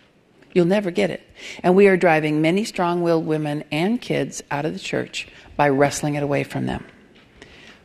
You'll 0.54 0.66
never 0.66 0.90
get 0.90 1.12
it. 1.12 1.22
And 1.62 1.76
we 1.76 1.86
are 1.86 1.98
driving 1.98 2.42
many 2.42 2.66
strong 2.66 3.04
willed 3.04 3.28
women 3.28 3.64
and 3.72 4.02
kids 4.02 4.42
out 4.50 4.66
of 4.66 4.74
the 4.74 4.80
church 4.80 5.28
by 5.56 5.70
wrestling 5.70 6.16
it 6.16 6.24
away 6.24 6.44
from 6.44 6.66
them. 6.66 6.84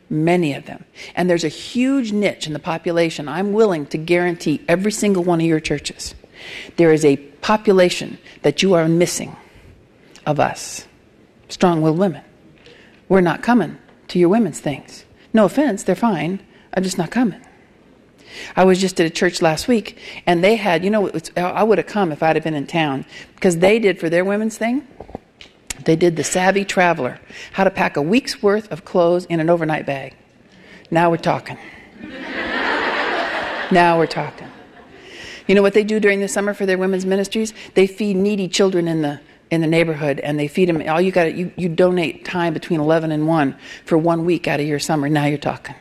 Many 0.09 0.55
of 0.55 0.65
them. 0.65 0.83
And 1.13 1.29
there's 1.29 1.43
a 1.43 1.49
huge 1.49 2.11
niche 2.11 2.47
in 2.47 2.53
the 2.53 2.57
population. 2.57 3.27
I'm 3.27 3.53
willing 3.53 3.85
to 3.87 3.99
guarantee 3.99 4.65
every 4.67 4.91
single 4.91 5.23
one 5.23 5.39
of 5.39 5.45
your 5.45 5.59
churches. 5.59 6.15
There 6.77 6.91
is 6.91 7.05
a 7.05 7.17
population 7.17 8.17
that 8.41 8.63
you 8.63 8.73
are 8.73 8.87
missing 8.87 9.35
of 10.25 10.39
us, 10.39 10.87
strong 11.47 11.83
willed 11.83 11.99
women. 11.99 12.23
We're 13.09 13.21
not 13.21 13.41
coming 13.41 13.77
to 14.09 14.19
your 14.19 14.29
women's 14.29 14.59
things. 14.59 15.05
No 15.33 15.45
offense, 15.45 15.83
they're 15.83 15.95
fine. 15.95 16.39
I'm 16.73 16.83
just 16.83 16.97
not 16.97 17.11
coming. 17.11 17.41
I 18.55 18.65
was 18.65 18.79
just 18.79 18.99
at 18.99 19.05
a 19.05 19.09
church 19.09 19.41
last 19.41 19.67
week, 19.67 19.97
and 20.25 20.43
they 20.43 20.55
had, 20.55 20.83
you 20.83 20.89
know, 20.89 21.11
I 21.35 21.63
would 21.63 21.77
have 21.77 21.87
come 21.87 22.11
if 22.11 22.21
I'd 22.21 22.35
have 22.35 22.43
been 22.43 22.53
in 22.53 22.67
town, 22.67 23.05
because 23.35 23.57
they 23.59 23.79
did 23.79 23.99
for 23.99 24.09
their 24.09 24.25
women's 24.25 24.57
thing, 24.57 24.87
they 25.85 25.95
did 25.95 26.15
the 26.15 26.23
Savvy 26.23 26.65
Traveler, 26.65 27.19
how 27.53 27.63
to 27.63 27.71
pack 27.71 27.97
a 27.97 28.01
week's 28.01 28.41
worth 28.43 28.71
of 28.71 28.83
clothes 28.83 29.25
in 29.25 29.39
an 29.39 29.49
overnight 29.49 29.85
bag. 29.85 30.15
Now 30.91 31.09
we're 31.09 31.17
talking. 31.17 31.57
now 33.71 33.97
we're 33.97 34.07
talking. 34.07 34.47
You 35.47 35.55
know 35.55 35.61
what 35.61 35.73
they 35.73 35.83
do 35.83 35.99
during 35.99 36.19
the 36.19 36.27
summer 36.27 36.53
for 36.53 36.65
their 36.65 36.77
women's 36.77 37.05
ministries? 37.05 37.53
They 37.73 37.87
feed 37.87 38.17
needy 38.17 38.47
children 38.47 38.87
in 38.87 39.01
the 39.01 39.21
in 39.49 39.61
the 39.61 39.67
neighborhood 39.67 40.19
and 40.19 40.37
they 40.39 40.47
feed 40.47 40.67
them 40.67 40.81
all 40.89 40.99
you 40.99 41.11
got 41.11 41.35
you, 41.35 41.51
you 41.55 41.69
donate 41.69 42.25
time 42.25 42.53
between 42.53 42.79
11 42.79 43.11
and 43.11 43.27
1 43.27 43.55
for 43.85 43.97
one 43.97 44.25
week 44.25 44.47
out 44.47 44.59
of 44.59 44.67
your 44.67 44.79
summer 44.79 45.07
now 45.07 45.25
you're 45.25 45.37
talking 45.37 45.75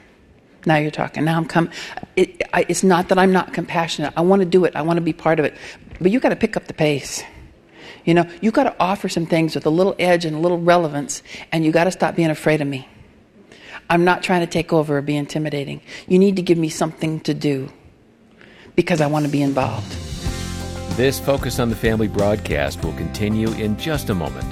now 0.66 0.76
you're 0.76 0.90
talking. 0.90 1.25
Now 1.25 1.37
I'm 1.37 1.46
coming. 1.46 1.73
It, 2.16 2.42
it's 2.68 2.82
not 2.82 3.08
that 3.08 3.18
I'm 3.18 3.32
not 3.32 3.54
compassionate. 3.54 4.12
I 4.16 4.23
want 4.23 4.40
to 4.40 4.46
do 4.46 4.64
it. 4.64 4.75
I 4.75 4.82
want 4.82 4.96
to 4.96 5.00
be 5.00 5.12
part 5.12 5.38
of 5.38 5.44
it. 5.44 5.54
But 6.00 6.11
you 6.11 6.18
got 6.18 6.30
to 6.30 6.37
pick 6.37 6.56
up 6.56 6.66
the 6.66 6.75
pace. 6.75 7.23
You 8.04 8.14
know, 8.14 8.28
you 8.40 8.50
got 8.50 8.64
to 8.64 8.76
offer 8.78 9.08
some 9.08 9.26
things 9.26 9.54
with 9.54 9.64
a 9.64 9.70
little 9.70 9.94
edge 9.99 10.25
and 10.25 10.37
a 10.37 10.38
little 10.38 10.58
relevance, 10.58 11.23
and 11.52 11.64
you 11.64 11.73
got 11.73 11.85
to 11.85 11.90
stop 11.90 12.16
being 12.16 12.30
afraid 12.30 12.61
of 12.61 12.68
me. 12.68 12.88
I'm 13.88 14.04
not 14.04 14.25
trying 14.25 14.40
to 14.40 14.46
take 14.46 14.73
over 14.73 14.99
or 14.99 15.02
be 15.02 15.16
intimidating. 15.16 15.80
You 16.08 16.18
need 16.18 16.37
to 16.37 16.42
give 16.42 16.58
me 16.58 16.68
something 16.68 17.20
to 17.20 17.35
do 17.35 17.73
because 18.75 19.00
I 19.00 19.06
want 19.06 19.25
to 19.25 19.30
be 19.30 19.42
involved. 19.42 20.05
This 20.97 21.21
Focus 21.21 21.59
on 21.59 21.69
the 21.69 21.76
Family 21.76 22.09
broadcast 22.09 22.83
will 22.83 22.95
continue 22.95 23.53
in 23.53 23.76
just 23.76 24.09
a 24.09 24.15
moment. 24.15 24.50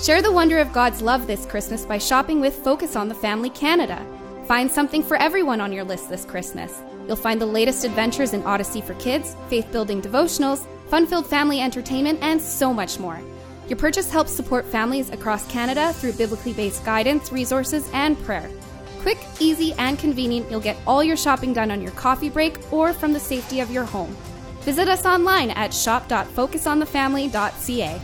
Share 0.00 0.22
the 0.22 0.30
wonder 0.30 0.60
of 0.60 0.72
God's 0.72 1.02
love 1.02 1.26
this 1.26 1.46
Christmas 1.46 1.84
by 1.84 1.98
shopping 1.98 2.40
with 2.40 2.54
Focus 2.54 2.94
on 2.94 3.08
the 3.08 3.16
Family 3.16 3.50
Canada. 3.50 4.06
Find 4.46 4.70
something 4.70 5.02
for 5.02 5.16
everyone 5.16 5.60
on 5.60 5.72
your 5.72 5.82
list 5.82 6.08
this 6.08 6.24
Christmas. 6.24 6.80
You'll 7.08 7.16
find 7.16 7.40
the 7.40 7.46
latest 7.46 7.82
adventures 7.84 8.32
in 8.32 8.44
Odyssey 8.44 8.80
for 8.80 8.94
kids, 8.94 9.34
faith 9.48 9.72
building 9.72 10.00
devotionals, 10.00 10.68
fun 10.88 11.04
filled 11.04 11.26
family 11.26 11.60
entertainment, 11.60 12.20
and 12.22 12.40
so 12.40 12.72
much 12.72 13.00
more. 13.00 13.20
Your 13.66 13.76
purchase 13.76 14.08
helps 14.08 14.30
support 14.30 14.66
families 14.66 15.10
across 15.10 15.50
Canada 15.50 15.92
through 15.94 16.12
biblically 16.12 16.52
based 16.52 16.84
guidance, 16.84 17.32
resources, 17.32 17.90
and 17.92 18.16
prayer. 18.20 18.48
Quick, 19.00 19.18
easy, 19.38 19.72
and 19.78 19.98
convenient, 19.98 20.50
you'll 20.50 20.60
get 20.60 20.76
all 20.86 21.02
your 21.02 21.16
shopping 21.16 21.54
done 21.54 21.70
on 21.70 21.80
your 21.80 21.92
coffee 21.92 22.28
break 22.28 22.58
or 22.70 22.92
from 22.92 23.14
the 23.14 23.20
safety 23.20 23.60
of 23.60 23.70
your 23.70 23.84
home. 23.84 24.14
Visit 24.60 24.88
us 24.88 25.06
online 25.06 25.52
at 25.52 25.72
shop.focusonthefamily.ca. 25.72 28.00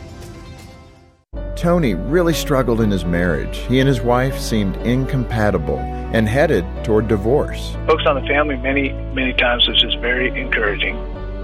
Tony 1.55 1.93
really 1.93 2.33
struggled 2.33 2.81
in 2.81 2.89
his 2.89 3.05
marriage. 3.05 3.59
He 3.67 3.79
and 3.79 3.87
his 3.87 4.01
wife 4.01 4.39
seemed 4.39 4.75
incompatible 4.77 5.77
and 5.77 6.27
headed 6.27 6.65
toward 6.83 7.07
divorce. 7.07 7.75
Focus 7.85 8.07
on 8.07 8.19
the 8.21 8.27
family 8.27 8.57
many, 8.57 8.91
many 9.13 9.33
times 9.33 9.67
was 9.67 9.79
just 9.81 9.99
very 9.99 10.29
encouraging, 10.39 10.95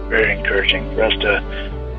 very 0.09 0.35
encouraging 0.37 0.95
for 0.95 1.03
us 1.03 1.13
to 1.21 1.43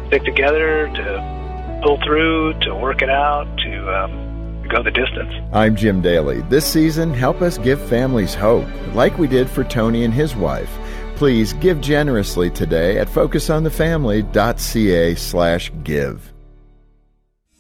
stick 0.08 0.24
together, 0.24 0.90
to 0.94 1.80
pull 1.84 2.00
through, 2.04 2.58
to 2.60 2.74
work 2.74 3.00
it 3.02 3.10
out, 3.10 3.46
to 3.58 3.94
um, 3.94 4.23
go 4.68 4.82
the 4.82 4.90
distance. 4.90 5.32
I'm 5.52 5.76
Jim 5.76 6.02
Daly. 6.02 6.40
This 6.42 6.66
season, 6.66 7.14
help 7.14 7.40
us 7.42 7.58
give 7.58 7.80
families 7.88 8.34
hope, 8.34 8.66
like 8.94 9.18
we 9.18 9.28
did 9.28 9.48
for 9.48 9.64
Tony 9.64 10.04
and 10.04 10.12
his 10.12 10.36
wife. 10.36 10.70
Please 11.16 11.52
give 11.54 11.80
generously 11.80 12.50
today 12.50 12.98
at 12.98 13.08
focusonthefamily.ca 13.08 15.14
slash 15.14 15.72
give. 15.84 16.33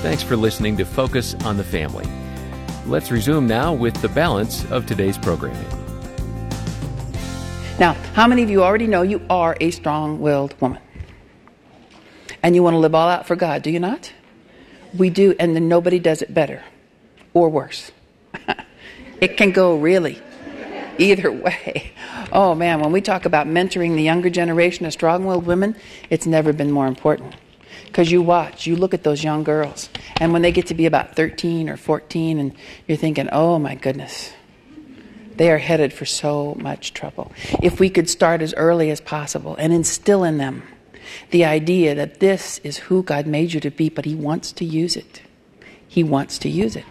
Thanks 0.00 0.22
for 0.22 0.34
listening 0.34 0.78
to 0.78 0.86
Focus 0.86 1.34
on 1.44 1.58
the 1.58 1.62
Family. 1.62 2.06
Let's 2.86 3.10
resume 3.10 3.46
now 3.46 3.74
with 3.74 3.94
the 4.00 4.08
balance 4.08 4.64
of 4.70 4.86
today's 4.86 5.18
programming. 5.18 5.68
Now, 7.78 7.92
how 8.14 8.26
many 8.26 8.42
of 8.42 8.48
you 8.48 8.62
already 8.62 8.86
know 8.86 9.02
you 9.02 9.20
are 9.28 9.58
a 9.60 9.70
strong 9.70 10.18
willed 10.18 10.58
woman? 10.58 10.80
And 12.42 12.54
you 12.54 12.62
want 12.62 12.72
to 12.72 12.78
live 12.78 12.94
all 12.94 13.10
out 13.10 13.26
for 13.26 13.36
God, 13.36 13.60
do 13.60 13.70
you 13.70 13.78
not? 13.78 14.10
We 14.96 15.10
do, 15.10 15.34
and 15.38 15.54
then 15.54 15.68
nobody 15.68 15.98
does 15.98 16.22
it 16.22 16.32
better 16.32 16.62
or 17.34 17.50
worse. 17.50 17.92
it 19.20 19.36
can 19.36 19.52
go 19.52 19.76
really 19.76 20.18
either 20.96 21.30
way. 21.30 21.92
Oh 22.32 22.54
man, 22.54 22.80
when 22.80 22.90
we 22.90 23.02
talk 23.02 23.26
about 23.26 23.46
mentoring 23.46 23.96
the 23.96 24.02
younger 24.02 24.30
generation 24.30 24.86
of 24.86 24.94
strong 24.94 25.26
willed 25.26 25.44
women, 25.44 25.76
it's 26.08 26.24
never 26.24 26.54
been 26.54 26.70
more 26.70 26.86
important. 26.86 27.34
Because 27.90 28.10
you 28.12 28.22
watch, 28.22 28.68
you 28.68 28.76
look 28.76 28.94
at 28.94 29.02
those 29.02 29.24
young 29.24 29.42
girls, 29.42 29.90
and 30.20 30.32
when 30.32 30.42
they 30.42 30.52
get 30.52 30.68
to 30.68 30.74
be 30.74 30.86
about 30.86 31.16
13 31.16 31.68
or 31.68 31.76
14, 31.76 32.38
and 32.38 32.54
you're 32.86 32.96
thinking, 32.96 33.28
oh 33.32 33.58
my 33.58 33.74
goodness, 33.74 34.32
they 35.34 35.50
are 35.50 35.58
headed 35.58 35.92
for 35.92 36.04
so 36.04 36.54
much 36.60 36.94
trouble. 36.94 37.32
If 37.62 37.80
we 37.80 37.90
could 37.90 38.08
start 38.08 38.42
as 38.42 38.54
early 38.54 38.90
as 38.90 39.00
possible 39.00 39.56
and 39.56 39.72
instill 39.72 40.22
in 40.22 40.38
them 40.38 40.62
the 41.30 41.44
idea 41.44 41.96
that 41.96 42.20
this 42.20 42.60
is 42.62 42.76
who 42.76 43.02
God 43.02 43.26
made 43.26 43.52
you 43.52 43.60
to 43.60 43.70
be, 43.70 43.88
but 43.88 44.04
He 44.04 44.14
wants 44.14 44.52
to 44.52 44.64
use 44.64 44.96
it. 44.96 45.22
He 45.88 46.04
wants 46.04 46.38
to 46.38 46.48
use 46.48 46.76
it. 46.76 46.84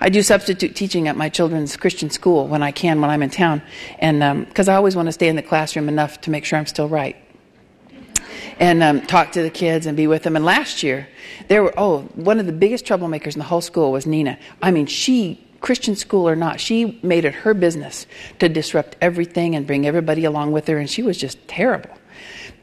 I 0.00 0.08
do 0.08 0.22
substitute 0.22 0.74
teaching 0.74 1.08
at 1.08 1.16
my 1.16 1.28
children's 1.28 1.76
Christian 1.76 2.08
school 2.08 2.46
when 2.46 2.62
I 2.62 2.70
can, 2.70 3.02
when 3.02 3.10
I'm 3.10 3.22
in 3.22 3.28
town, 3.28 3.60
and 3.98 4.46
because 4.48 4.68
um, 4.68 4.72
I 4.72 4.76
always 4.76 4.96
want 4.96 5.06
to 5.06 5.12
stay 5.12 5.28
in 5.28 5.36
the 5.36 5.42
classroom 5.42 5.88
enough 5.88 6.22
to 6.22 6.30
make 6.30 6.46
sure 6.46 6.58
I'm 6.58 6.66
still 6.66 6.88
right 6.88 7.16
and 8.58 8.82
um, 8.82 9.00
talk 9.02 9.32
to 9.32 9.42
the 9.42 9.50
kids 9.50 9.86
and 9.86 9.96
be 9.96 10.06
with 10.06 10.22
them. 10.22 10.36
And 10.36 10.44
last 10.44 10.82
year, 10.82 11.08
there 11.48 11.62
were, 11.62 11.74
oh, 11.76 12.02
one 12.14 12.38
of 12.38 12.46
the 12.46 12.52
biggest 12.52 12.84
troublemakers 12.84 13.34
in 13.34 13.38
the 13.38 13.44
whole 13.44 13.60
school 13.60 13.92
was 13.92 14.06
Nina. 14.06 14.38
I 14.62 14.70
mean, 14.70 14.86
she, 14.86 15.44
Christian 15.60 15.96
school 15.96 16.28
or 16.28 16.36
not, 16.36 16.60
she 16.60 16.98
made 17.02 17.24
it 17.24 17.34
her 17.34 17.54
business 17.54 18.06
to 18.38 18.48
disrupt 18.48 18.96
everything 19.00 19.54
and 19.54 19.66
bring 19.66 19.86
everybody 19.86 20.24
along 20.24 20.52
with 20.52 20.66
her, 20.68 20.78
and 20.78 20.88
she 20.88 21.02
was 21.02 21.18
just 21.18 21.46
terrible. 21.48 21.90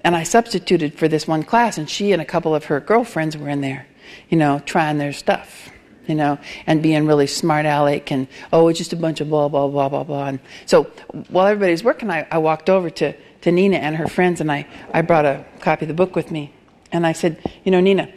And 0.04 0.16
I 0.16 0.24
substituted 0.24 0.98
for 0.98 1.08
this 1.08 1.28
one 1.28 1.44
class, 1.44 1.78
and 1.78 1.90
she 1.90 2.12
and 2.12 2.22
a 2.22 2.26
couple 2.26 2.56
of 2.56 2.66
her 2.66 2.80
girlfriends 2.80 3.36
were 3.36 3.50
in 3.50 3.62
there, 3.62 3.88
you 4.30 4.38
know, 4.38 4.60
trying 4.60 4.98
their 4.98 5.14
stuff 5.14 5.70
you 6.08 6.16
know, 6.16 6.40
and 6.66 6.82
being 6.82 7.06
really 7.06 7.28
smart 7.28 7.66
aleck 7.66 8.12
and, 8.12 8.28
oh, 8.54 8.70
it's 8.70 8.78
just 8.78 8.94
a 8.94 8.96
bunch 8.96 9.22
of 9.22 9.30
blah, 9.30 9.50
blah, 9.50 9.68
blah, 9.68 9.90
blah, 9.90 10.04
blah. 10.04 10.28
And 10.28 10.40
so 10.66 10.86
while 11.30 11.48
everybody's 11.48 11.84
working, 11.84 12.10
I, 12.10 12.26
I 12.32 12.38
walked 12.38 12.70
over 12.70 12.90
to 12.90 13.14
to 13.42 13.52
Nina 13.52 13.78
and 13.78 13.96
her 13.96 14.08
friends, 14.08 14.42
and 14.42 14.52
I, 14.52 14.68
I 14.94 15.02
brought 15.02 15.26
a 15.26 15.46
copy 15.60 15.86
of 15.86 15.88
the 15.88 15.94
book 15.94 16.16
with 16.16 16.32
me. 16.32 16.54
And 16.92 17.06
I 17.06 17.12
said, 17.12 17.40
You 17.64 17.72
know, 17.72 17.80
Nina, 17.80 18.12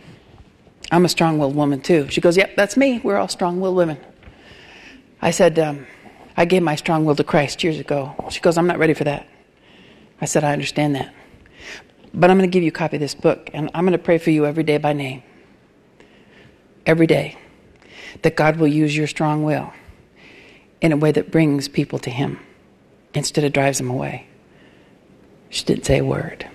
I'm 0.91 1.05
a 1.05 1.09
strong 1.09 1.39
willed 1.39 1.55
woman 1.55 1.81
too. 1.81 2.09
She 2.09 2.21
goes, 2.21 2.37
Yep, 2.37 2.57
that's 2.57 2.77
me. 2.77 3.01
We're 3.03 3.17
all 3.17 3.29
strong 3.29 3.61
willed 3.61 3.77
women. 3.77 3.99
I 5.23 5.31
said, 5.31 5.59
um, 5.59 5.87
I 6.37 6.47
gave 6.47 6.63
my 6.63 6.77
strong 6.77 7.05
will 7.05 7.15
to 7.17 7.25
Christ 7.25 7.63
years 7.63 7.79
ago. 7.79 8.15
She 8.31 8.41
goes, 8.41 8.57
I'm 8.57 8.67
not 8.67 8.79
ready 8.79 8.95
for 8.95 9.05
that. 9.05 9.29
I 10.21 10.25
said, 10.25 10.45
I 10.45 10.53
understand 10.53 10.95
that. 10.95 11.13
But 12.15 12.31
I'm 12.31 12.39
going 12.39 12.51
to 12.51 12.53
give 12.53 12.63
you 12.63 12.71
a 12.71 12.73
copy 12.73 12.97
of 12.97 13.01
this 13.01 13.15
book, 13.15 13.51
and 13.53 13.71
I'm 13.75 13.85
going 13.85 13.93
to 13.93 14.03
pray 14.03 14.19
for 14.19 14.31
you 14.31 14.47
every 14.47 14.65
day 14.65 14.79
by 14.79 14.93
name. 14.93 15.23
Every 16.87 17.07
day. 17.07 17.37
That 18.23 18.37
God 18.37 18.57
will 18.57 18.69
use 18.69 18.97
your 18.97 19.07
strong 19.07 19.45
will 19.45 19.73
in 20.81 20.93
a 20.93 20.97
way 20.97 21.13
that 21.13 21.31
brings 21.31 21.69
people 21.69 21.99
to 22.01 22.11
Him 22.11 22.41
instead 23.15 23.45
of 23.45 23.53
drives 23.53 23.79
them 23.79 23.91
away. 23.91 24.27
She 25.51 25.65
didn't 25.65 25.85
say 25.85 25.99
a 25.99 26.05
word. 26.05 26.49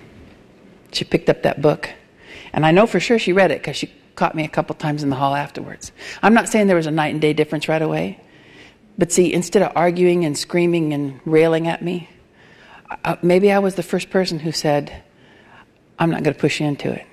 She 0.90 1.04
picked 1.04 1.28
up 1.28 1.42
that 1.42 1.62
book. 1.62 1.90
And 2.52 2.64
I 2.64 2.72
know 2.72 2.86
for 2.86 2.98
sure 2.98 3.18
she 3.18 3.32
read 3.32 3.50
it 3.50 3.60
because 3.60 3.76
she 3.76 3.92
caught 4.16 4.34
me 4.34 4.44
a 4.44 4.48
couple 4.48 4.74
times 4.74 5.02
in 5.02 5.10
the 5.10 5.16
hall 5.16 5.34
afterwards. 5.34 5.92
I'm 6.22 6.32
not 6.32 6.48
saying 6.48 6.66
there 6.66 6.76
was 6.76 6.86
a 6.86 6.90
night 6.90 7.12
and 7.12 7.20
day 7.20 7.34
difference 7.34 7.68
right 7.68 7.82
away. 7.82 8.18
But 8.96 9.12
see, 9.12 9.32
instead 9.32 9.62
of 9.62 9.72
arguing 9.76 10.24
and 10.24 10.36
screaming 10.36 10.94
and 10.94 11.20
railing 11.26 11.68
at 11.68 11.82
me, 11.82 12.08
uh, 13.04 13.16
maybe 13.20 13.52
I 13.52 13.58
was 13.58 13.74
the 13.74 13.82
first 13.82 14.08
person 14.08 14.38
who 14.38 14.52
said, 14.52 15.02
I'm 15.98 16.10
not 16.10 16.22
going 16.22 16.34
to 16.34 16.40
push 16.40 16.60
you 16.60 16.66
into 16.66 16.90
it. 16.90 17.06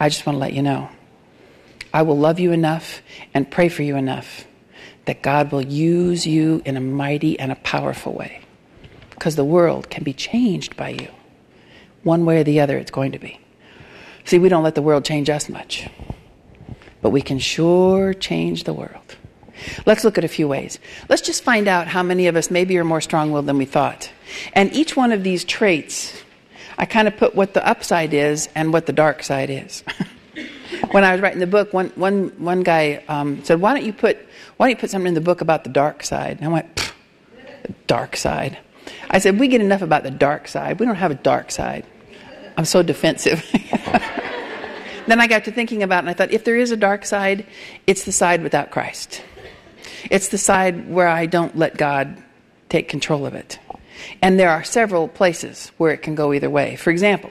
I 0.00 0.08
just 0.08 0.26
want 0.26 0.34
to 0.34 0.40
let 0.40 0.54
you 0.54 0.62
know. 0.62 0.88
I 1.94 2.02
will 2.02 2.18
love 2.18 2.40
you 2.40 2.50
enough 2.50 3.00
and 3.32 3.48
pray 3.48 3.68
for 3.68 3.84
you 3.84 3.94
enough 3.94 4.44
that 5.04 5.22
God 5.22 5.52
will 5.52 5.62
use 5.62 6.26
you 6.26 6.60
in 6.64 6.76
a 6.76 6.80
mighty 6.80 7.38
and 7.38 7.52
a 7.52 7.56
powerful 7.56 8.12
way 8.12 8.42
because 9.18 9.34
the 9.34 9.44
world 9.44 9.90
can 9.90 10.04
be 10.04 10.12
changed 10.12 10.76
by 10.76 10.90
you. 10.90 11.08
One 12.04 12.24
way 12.24 12.40
or 12.40 12.44
the 12.44 12.60
other, 12.60 12.78
it's 12.78 12.92
going 12.92 13.12
to 13.12 13.18
be. 13.18 13.40
See, 14.24 14.38
we 14.38 14.48
don't 14.48 14.62
let 14.62 14.76
the 14.76 14.82
world 14.82 15.04
change 15.04 15.28
us 15.28 15.48
much, 15.48 15.88
but 17.02 17.10
we 17.10 17.20
can 17.20 17.40
sure 17.40 18.14
change 18.14 18.62
the 18.62 18.72
world. 18.72 19.16
Let's 19.86 20.04
look 20.04 20.18
at 20.18 20.24
a 20.24 20.28
few 20.28 20.46
ways. 20.46 20.78
Let's 21.08 21.22
just 21.22 21.42
find 21.42 21.66
out 21.66 21.88
how 21.88 22.04
many 22.04 22.28
of 22.28 22.36
us 22.36 22.48
maybe 22.48 22.78
are 22.78 22.84
more 22.84 23.00
strong 23.00 23.32
willed 23.32 23.46
than 23.46 23.58
we 23.58 23.64
thought. 23.64 24.08
And 24.52 24.72
each 24.72 24.96
one 24.96 25.10
of 25.10 25.24
these 25.24 25.42
traits, 25.42 26.22
I 26.78 26.86
kind 26.86 27.08
of 27.08 27.16
put 27.16 27.34
what 27.34 27.54
the 27.54 27.66
upside 27.66 28.14
is 28.14 28.48
and 28.54 28.72
what 28.72 28.86
the 28.86 28.92
dark 28.92 29.24
side 29.24 29.50
is. 29.50 29.82
when 30.92 31.02
I 31.02 31.10
was 31.10 31.20
writing 31.20 31.40
the 31.40 31.48
book, 31.48 31.72
one, 31.72 31.88
one, 31.96 32.28
one 32.38 32.62
guy 32.62 33.02
um, 33.08 33.42
said, 33.42 33.60
why 33.60 33.74
don't, 33.74 33.84
you 33.84 33.92
put, 33.92 34.16
why 34.58 34.66
don't 34.66 34.76
you 34.76 34.80
put 34.80 34.90
something 34.90 35.08
in 35.08 35.14
the 35.14 35.20
book 35.20 35.40
about 35.40 35.64
the 35.64 35.70
dark 35.70 36.04
side? 36.04 36.36
And 36.36 36.44
I 36.44 36.48
went, 36.52 36.92
the 37.64 37.74
dark 37.88 38.16
side. 38.16 38.58
I 39.10 39.18
said, 39.18 39.38
we 39.38 39.48
get 39.48 39.60
enough 39.60 39.82
about 39.82 40.02
the 40.02 40.10
dark 40.10 40.48
side. 40.48 40.78
We 40.78 40.86
don't 40.86 40.96
have 40.96 41.10
a 41.10 41.16
dark 41.16 41.50
side. 41.50 41.86
I'm 42.56 42.64
so 42.64 42.82
defensive. 42.82 43.44
then 45.06 45.20
I 45.20 45.26
got 45.26 45.44
to 45.44 45.52
thinking 45.52 45.82
about 45.82 45.98
it, 45.98 46.00
and 46.00 46.10
I 46.10 46.12
thought, 46.12 46.30
if 46.32 46.44
there 46.44 46.56
is 46.56 46.70
a 46.70 46.76
dark 46.76 47.04
side, 47.04 47.46
it's 47.86 48.04
the 48.04 48.12
side 48.12 48.42
without 48.42 48.70
Christ. 48.70 49.22
It's 50.10 50.28
the 50.28 50.38
side 50.38 50.90
where 50.90 51.08
I 51.08 51.26
don't 51.26 51.56
let 51.56 51.76
God 51.76 52.22
take 52.68 52.88
control 52.88 53.26
of 53.26 53.34
it. 53.34 53.58
And 54.22 54.38
there 54.38 54.50
are 54.50 54.64
several 54.64 55.08
places 55.08 55.72
where 55.78 55.92
it 55.92 56.02
can 56.02 56.14
go 56.14 56.32
either 56.32 56.50
way. 56.50 56.76
For 56.76 56.90
example, 56.90 57.30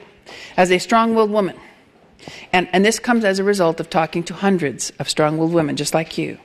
as 0.56 0.70
a 0.70 0.78
strong 0.78 1.14
willed 1.14 1.30
woman, 1.30 1.56
and, 2.52 2.68
and 2.72 2.84
this 2.84 2.98
comes 2.98 3.24
as 3.24 3.38
a 3.38 3.44
result 3.44 3.80
of 3.80 3.88
talking 3.88 4.22
to 4.24 4.34
hundreds 4.34 4.90
of 4.98 5.08
strong 5.08 5.38
willed 5.38 5.52
women 5.52 5.76
just 5.76 5.94
like 5.94 6.18
you, 6.18 6.38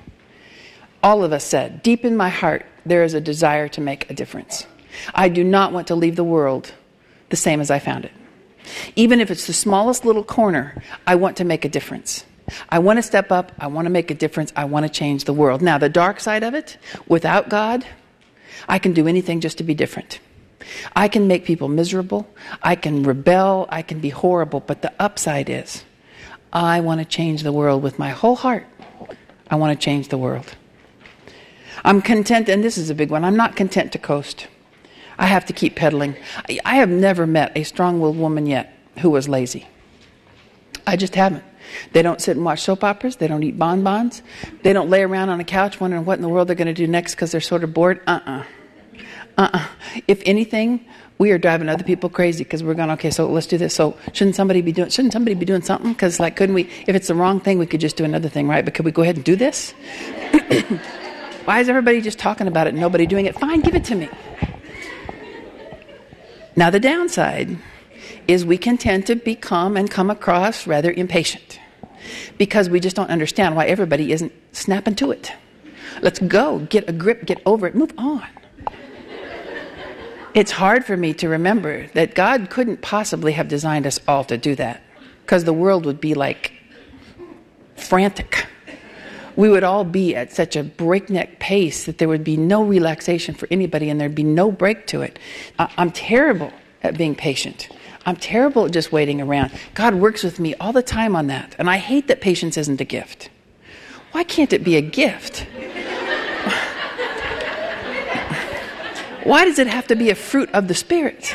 all 1.02 1.24
of 1.24 1.34
us 1.34 1.44
said, 1.44 1.84
deep 1.84 2.06
in 2.06 2.16
my 2.16 2.30
heart, 2.30 2.66
there 2.86 3.04
is 3.04 3.14
a 3.14 3.22
desire 3.22 3.68
to 3.70 3.82
make 3.82 4.10
a 4.10 4.14
difference. 4.14 4.66
I 5.14 5.30
do 5.30 5.44
not 5.44 5.72
want 5.72 5.88
to 5.88 5.96
leave 5.96 6.16
the 6.16 6.24
world 6.24 6.74
the 7.30 7.36
same 7.36 7.62
as 7.62 7.72
I 7.72 7.80
found 7.80 8.06
it. 8.06 8.12
Even 8.96 9.20
if 9.20 9.30
it's 9.32 9.48
the 9.48 9.54
smallest 9.54 10.06
little 10.06 10.24
corner, 10.24 10.82
I 11.06 11.16
want 11.16 11.38
to 11.38 11.44
make 11.44 11.66
a 11.66 11.70
difference. 11.70 12.26
I 12.70 12.80
want 12.80 12.98
to 12.98 13.04
step 13.04 13.32
up. 13.32 13.52
I 13.60 13.68
want 13.68 13.86
to 13.86 13.90
make 13.90 14.12
a 14.12 14.16
difference. 14.16 14.54
I 14.56 14.66
want 14.66 14.86
to 14.86 14.92
change 14.92 15.24
the 15.24 15.34
world. 15.34 15.62
Now, 15.62 15.78
the 15.78 15.90
dark 15.90 16.20
side 16.20 16.44
of 16.44 16.54
it, 16.54 16.78
without 17.08 17.50
God, 17.50 17.86
I 18.68 18.80
can 18.80 18.94
do 18.94 19.08
anything 19.08 19.42
just 19.42 19.58
to 19.58 19.64
be 19.64 19.74
different. 19.74 20.20
I 20.96 21.08
can 21.08 21.28
make 21.28 21.46
people 21.46 21.68
miserable. 21.68 22.28
I 22.62 22.76
can 22.76 23.04
rebel. 23.04 23.68
I 23.70 23.82
can 23.82 24.00
be 24.00 24.10
horrible. 24.10 24.60
But 24.60 24.82
the 24.82 24.94
upside 25.00 25.50
is, 25.50 25.84
I 26.52 26.80
want 26.80 27.00
to 27.00 27.06
change 27.06 27.44
the 27.44 27.52
world 27.52 27.84
with 27.84 28.00
my 28.00 28.10
whole 28.12 28.36
heart. 28.36 28.66
I 29.50 29.56
want 29.56 29.78
to 29.78 29.84
change 29.84 30.10
the 30.10 30.18
world. 30.18 30.56
I'm 31.84 32.02
content, 32.02 32.48
and 32.48 32.64
this 32.64 32.78
is 32.78 32.90
a 32.90 32.96
big 32.96 33.10
one. 33.10 33.26
I'm 33.26 33.36
not 33.36 33.56
content 33.56 33.92
to 33.94 33.98
coast. 33.98 34.48
I 35.18 35.28
have 35.28 35.46
to 35.46 35.54
keep 35.54 35.76
pedaling. 35.76 36.16
I 36.66 36.76
have 36.76 36.90
never 36.90 37.28
met 37.28 37.52
a 37.56 37.64
strong 37.64 38.00
willed 38.00 38.18
woman 38.18 38.46
yet 38.46 38.74
who 39.00 39.10
was 39.10 39.30
lazy. 39.30 39.68
I 40.86 40.96
just 40.96 41.16
haven't. 41.16 41.44
They 41.94 42.02
don't 42.02 42.22
sit 42.22 42.36
and 42.36 42.46
watch 42.46 42.62
soap 42.62 42.84
operas. 42.84 43.16
They 43.16 43.28
don't 43.28 43.44
eat 43.44 43.58
bonbons. 43.58 44.22
They 44.64 44.74
don't 44.74 44.90
lay 44.90 45.02
around 45.02 45.30
on 45.30 45.40
a 45.40 45.44
couch 45.44 45.80
wondering 45.80 46.06
what 46.06 46.18
in 46.18 46.22
the 46.22 46.30
world 46.30 46.48
they're 46.48 46.56
going 46.56 46.68
to 46.68 46.74
do 46.74 46.88
next 46.88 47.16
because 47.16 47.32
they're 47.32 47.42
sort 47.42 47.64
of 47.64 47.74
bored. 47.74 48.02
Uh 48.06 48.20
uh-uh. 48.26 48.40
uh. 48.40 48.44
Uh-uh. 49.36 49.68
If 50.08 50.22
anything, 50.26 50.86
we 51.18 51.32
are 51.32 51.38
driving 51.38 51.70
other 51.70 51.84
people 51.84 52.10
crazy 52.10 52.44
because 52.44 52.64
we're 52.64 52.74
going, 52.74 52.92
okay, 52.92 53.10
so 53.10 53.28
let's 53.30 53.48
do 53.48 53.58
this. 53.58 53.74
So 53.74 53.98
shouldn't 54.12 54.36
somebody 54.36 54.62
be 54.62 54.72
doing, 54.72 54.90
shouldn't 54.90 55.14
somebody 55.14 55.36
be 55.36 55.46
doing 55.46 55.62
something? 55.62 55.94
Because 55.94 56.20
like, 56.20 56.36
couldn't 56.36 56.56
we, 56.56 56.64
if 56.86 56.96
it's 56.96 57.08
the 57.08 57.16
wrong 57.16 57.40
thing, 57.40 57.58
we 57.58 57.66
could 57.66 57.82
just 57.82 57.96
do 57.96 58.04
another 58.04 58.30
thing, 58.30 58.48
right? 58.48 58.64
But 58.64 58.74
could 58.74 58.86
we 58.86 58.92
go 58.92 59.02
ahead 59.02 59.16
and 59.16 59.26
do 59.26 59.36
this? 59.36 59.72
Why 61.46 61.60
is 61.60 61.70
everybody 61.70 62.02
just 62.02 62.20
talking 62.20 62.48
about 62.48 62.68
it 62.68 62.72
and 62.72 62.80
nobody 62.80 63.06
doing 63.06 63.26
it? 63.26 63.38
Fine, 63.38 63.62
give 63.62 63.76
it 63.76 63.84
to 63.86 63.96
me. 63.96 64.10
Now, 66.56 66.70
the 66.70 66.80
downside 66.80 67.58
is 68.28 68.46
we 68.46 68.58
can 68.58 68.78
tend 68.78 69.08
to 69.08 69.16
become 69.16 69.76
and 69.76 69.90
come 69.90 70.10
across 70.10 70.68
rather 70.68 70.92
impatient 70.92 71.60
because 72.38 72.70
we 72.70 72.80
just 72.80 72.96
don't 72.96 73.10
understand 73.10 73.56
why 73.56 73.66
everybody 73.66 74.12
isn't 74.12 74.34
snapping 74.52 74.96
to 74.96 75.12
it. 75.12 75.32
Let's 76.02 76.20
go, 76.20 76.60
get 76.60 76.90
a 76.90 76.94
grip, 76.94 77.26
get 77.26 77.42
over 77.46 77.68
it, 77.68 77.76
move 77.76 77.94
on. 77.98 78.28
It's 80.34 80.52
hard 80.52 80.84
for 80.84 80.98
me 80.98 81.14
to 81.16 81.30
remember 81.30 81.88
that 81.94 82.16
God 82.16 82.50
couldn't 82.50 82.82
possibly 82.82 83.34
have 83.34 83.48
designed 83.48 83.86
us 83.86 84.00
all 84.08 84.24
to 84.26 84.38
do 84.38 84.56
that 84.56 84.82
because 85.22 85.44
the 85.44 85.54
world 85.54 85.86
would 85.86 86.02
be 86.02 86.16
like 86.16 86.54
frantic. 87.76 88.48
We 89.36 89.50
would 89.50 89.64
all 89.64 89.84
be 89.84 90.16
at 90.16 90.32
such 90.32 90.56
a 90.56 90.64
breakneck 90.64 91.40
pace 91.40 91.86
that 91.86 91.98
there 91.98 92.08
would 92.08 92.24
be 92.24 92.38
no 92.38 92.64
relaxation 92.64 93.34
for 93.36 93.48
anybody 93.50 93.90
and 93.90 94.00
there'd 94.00 94.14
be 94.16 94.24
no 94.24 94.52
break 94.52 94.88
to 94.88 95.02
it. 95.02 95.18
I- 95.58 95.70
I'm 95.78 95.92
terrible 95.92 96.52
at 96.84 96.98
being 96.98 97.16
patient. 97.16 97.70
I'm 98.06 98.16
terrible 98.18 98.66
at 98.66 98.72
just 98.72 98.92
waiting 98.92 99.22
around. 99.22 99.52
God 99.74 99.96
works 99.96 100.24
with 100.24 100.40
me 100.40 100.54
all 100.56 100.74
the 100.74 100.84
time 100.84 101.16
on 101.16 101.28
that. 101.28 101.56
And 101.58 101.70
I 101.70 101.78
hate 101.78 102.08
that 102.08 102.22
patience 102.22 102.58
isn't 102.58 102.82
a 102.82 102.86
gift. 102.86 103.30
Why 104.12 104.24
can't 104.24 104.52
it 104.54 104.64
be 104.64 104.76
a 104.76 104.82
gift? 104.82 105.48
Why 109.24 109.46
does 109.46 109.58
it 109.58 109.68
have 109.68 109.88
to 109.88 109.96
be 109.96 110.10
a 110.10 110.16
fruit 110.16 110.50
of 110.52 110.68
the 110.68 110.74
Spirit? 110.74 111.34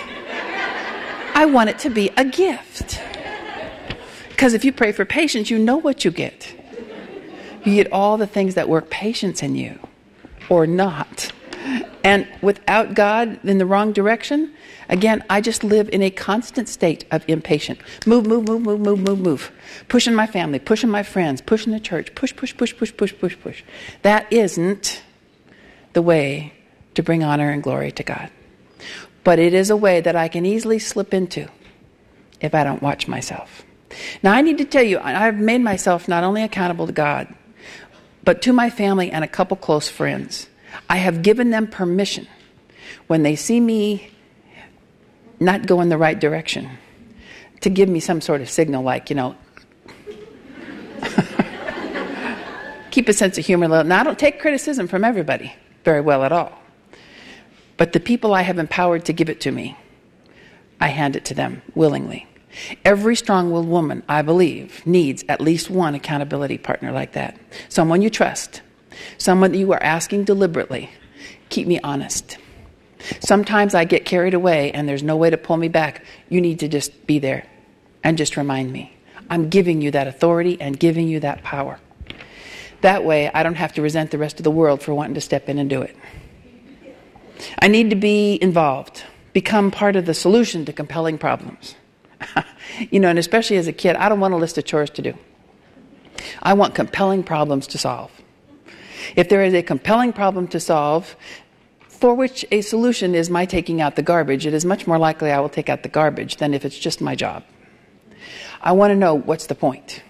I 1.34 1.46
want 1.46 1.70
it 1.70 1.78
to 1.80 1.90
be 1.90 2.10
a 2.16 2.24
gift. 2.24 3.00
Because 4.28 4.54
if 4.54 4.64
you 4.64 4.72
pray 4.72 4.92
for 4.92 5.04
patience, 5.04 5.50
you 5.50 5.58
know 5.58 5.76
what 5.78 6.04
you 6.04 6.10
get. 6.10 6.54
You 7.64 7.74
get 7.74 7.92
all 7.92 8.16
the 8.16 8.26
things 8.26 8.54
that 8.54 8.68
work 8.68 8.90
patience 8.90 9.42
in 9.42 9.54
you, 9.54 9.78
or 10.48 10.66
not. 10.66 11.32
And 12.04 12.26
without 12.40 12.94
God 12.94 13.44
in 13.44 13.58
the 13.58 13.66
wrong 13.66 13.92
direction, 13.92 14.54
again, 14.88 15.22
I 15.28 15.40
just 15.40 15.62
live 15.64 15.88
in 15.90 16.00
a 16.02 16.10
constant 16.10 16.68
state 16.68 17.04
of 17.10 17.24
impatient. 17.28 17.80
Move, 18.06 18.26
move, 18.26 18.48
move, 18.48 18.62
move, 18.62 18.80
move, 18.80 19.00
move, 19.00 19.20
move. 19.20 19.52
Pushing 19.88 20.14
my 20.14 20.26
family, 20.26 20.58
pushing 20.58 20.88
my 20.88 21.02
friends, 21.02 21.40
pushing 21.42 21.72
the 21.72 21.80
church, 21.80 22.14
push, 22.14 22.34
push, 22.34 22.56
push, 22.56 22.74
push, 22.76 22.96
push, 22.96 23.14
push, 23.18 23.36
push. 23.40 23.62
That 24.02 24.32
isn't 24.32 25.02
the 25.92 26.02
way 26.02 26.54
to 26.94 27.02
bring 27.02 27.22
honor 27.22 27.50
and 27.50 27.62
glory 27.62 27.92
to 27.92 28.02
God. 28.02 28.30
But 29.24 29.38
it 29.38 29.52
is 29.52 29.68
a 29.68 29.76
way 29.76 30.00
that 30.00 30.16
I 30.16 30.28
can 30.28 30.46
easily 30.46 30.78
slip 30.78 31.12
into 31.12 31.48
if 32.40 32.54
I 32.54 32.64
don't 32.64 32.82
watch 32.82 33.08
myself. 33.08 33.64
Now, 34.22 34.32
I 34.32 34.42
need 34.42 34.58
to 34.58 34.64
tell 34.64 34.82
you, 34.82 34.98
I've 35.00 35.38
made 35.38 35.60
myself 35.60 36.08
not 36.08 36.24
only 36.24 36.42
accountable 36.42 36.86
to 36.86 36.92
God, 36.92 37.34
but 38.28 38.42
to 38.42 38.52
my 38.52 38.68
family 38.68 39.10
and 39.10 39.24
a 39.24 39.26
couple 39.26 39.56
close 39.56 39.88
friends. 39.88 40.50
I 40.90 40.98
have 40.98 41.22
given 41.22 41.48
them 41.48 41.66
permission 41.66 42.28
when 43.06 43.22
they 43.22 43.34
see 43.34 43.58
me 43.58 44.10
not 45.40 45.66
go 45.66 45.80
in 45.80 45.88
the 45.88 45.96
right 45.96 46.20
direction 46.20 46.68
to 47.62 47.70
give 47.70 47.88
me 47.88 48.00
some 48.00 48.20
sort 48.20 48.42
of 48.42 48.50
signal 48.50 48.82
like, 48.82 49.08
you 49.08 49.16
know, 49.16 49.34
keep 52.90 53.08
a 53.08 53.14
sense 53.14 53.38
of 53.38 53.46
humor. 53.46 53.66
Now, 53.82 54.00
I 54.00 54.04
don't 54.04 54.18
take 54.18 54.40
criticism 54.40 54.88
from 54.88 55.04
everybody 55.04 55.54
very 55.82 56.02
well 56.02 56.22
at 56.22 56.30
all. 56.30 56.52
But 57.78 57.94
the 57.94 58.00
people 58.00 58.34
I 58.34 58.42
have 58.42 58.58
empowered 58.58 59.06
to 59.06 59.14
give 59.14 59.30
it 59.30 59.40
to 59.40 59.50
me, 59.50 59.74
I 60.82 60.88
hand 60.88 61.16
it 61.16 61.24
to 61.24 61.32
them 61.32 61.62
willingly. 61.74 62.26
Every 62.84 63.16
strong 63.16 63.50
willed 63.50 63.68
woman, 63.68 64.02
I 64.08 64.22
believe, 64.22 64.84
needs 64.86 65.24
at 65.28 65.40
least 65.40 65.70
one 65.70 65.94
accountability 65.94 66.58
partner 66.58 66.92
like 66.92 67.12
that. 67.12 67.38
Someone 67.68 68.02
you 68.02 68.10
trust, 68.10 68.62
someone 69.18 69.52
that 69.52 69.58
you 69.58 69.72
are 69.72 69.82
asking 69.82 70.24
deliberately, 70.24 70.90
keep 71.48 71.66
me 71.66 71.80
honest. 71.82 72.38
Sometimes 73.20 73.74
I 73.74 73.84
get 73.84 74.04
carried 74.04 74.34
away 74.34 74.72
and 74.72 74.88
there's 74.88 75.02
no 75.02 75.16
way 75.16 75.30
to 75.30 75.36
pull 75.36 75.56
me 75.56 75.68
back. 75.68 76.04
You 76.28 76.40
need 76.40 76.60
to 76.60 76.68
just 76.68 77.06
be 77.06 77.18
there 77.18 77.46
and 78.02 78.18
just 78.18 78.36
remind 78.36 78.72
me. 78.72 78.92
I'm 79.30 79.48
giving 79.48 79.82
you 79.82 79.90
that 79.92 80.06
authority 80.06 80.60
and 80.60 80.78
giving 80.78 81.08
you 81.08 81.20
that 81.20 81.42
power. 81.42 81.78
That 82.80 83.04
way, 83.04 83.30
I 83.32 83.42
don't 83.42 83.56
have 83.56 83.72
to 83.74 83.82
resent 83.82 84.10
the 84.10 84.18
rest 84.18 84.38
of 84.38 84.44
the 84.44 84.50
world 84.50 84.82
for 84.82 84.94
wanting 84.94 85.14
to 85.14 85.20
step 85.20 85.48
in 85.48 85.58
and 85.58 85.68
do 85.68 85.82
it. 85.82 85.96
I 87.60 87.68
need 87.68 87.90
to 87.90 87.96
be 87.96 88.38
involved, 88.40 89.04
become 89.32 89.70
part 89.70 89.96
of 89.96 90.06
the 90.06 90.14
solution 90.14 90.64
to 90.64 90.72
compelling 90.72 91.18
problems. 91.18 91.74
you 92.90 93.00
know, 93.00 93.08
and 93.08 93.18
especially 93.18 93.56
as 93.56 93.66
a 93.66 93.72
kid, 93.72 93.96
I 93.96 94.08
don't 94.08 94.20
want 94.20 94.34
a 94.34 94.36
list 94.36 94.58
of 94.58 94.64
chores 94.64 94.90
to 94.90 95.02
do. 95.02 95.14
I 96.42 96.54
want 96.54 96.74
compelling 96.74 97.22
problems 97.22 97.66
to 97.68 97.78
solve. 97.78 98.10
If 99.16 99.28
there 99.28 99.42
is 99.42 99.54
a 99.54 99.62
compelling 99.62 100.12
problem 100.12 100.48
to 100.48 100.60
solve, 100.60 101.16
for 101.88 102.14
which 102.14 102.44
a 102.50 102.60
solution 102.60 103.14
is 103.14 103.30
my 103.30 103.44
taking 103.44 103.80
out 103.80 103.96
the 103.96 104.02
garbage, 104.02 104.46
it 104.46 104.54
is 104.54 104.64
much 104.64 104.86
more 104.86 104.98
likely 104.98 105.30
I 105.30 105.40
will 105.40 105.48
take 105.48 105.68
out 105.68 105.82
the 105.82 105.88
garbage 105.88 106.36
than 106.36 106.54
if 106.54 106.64
it's 106.64 106.78
just 106.78 107.00
my 107.00 107.14
job. 107.14 107.44
I 108.60 108.72
want 108.72 108.90
to 108.90 108.96
know 108.96 109.14
what's 109.14 109.46
the 109.46 109.54
point. 109.54 110.02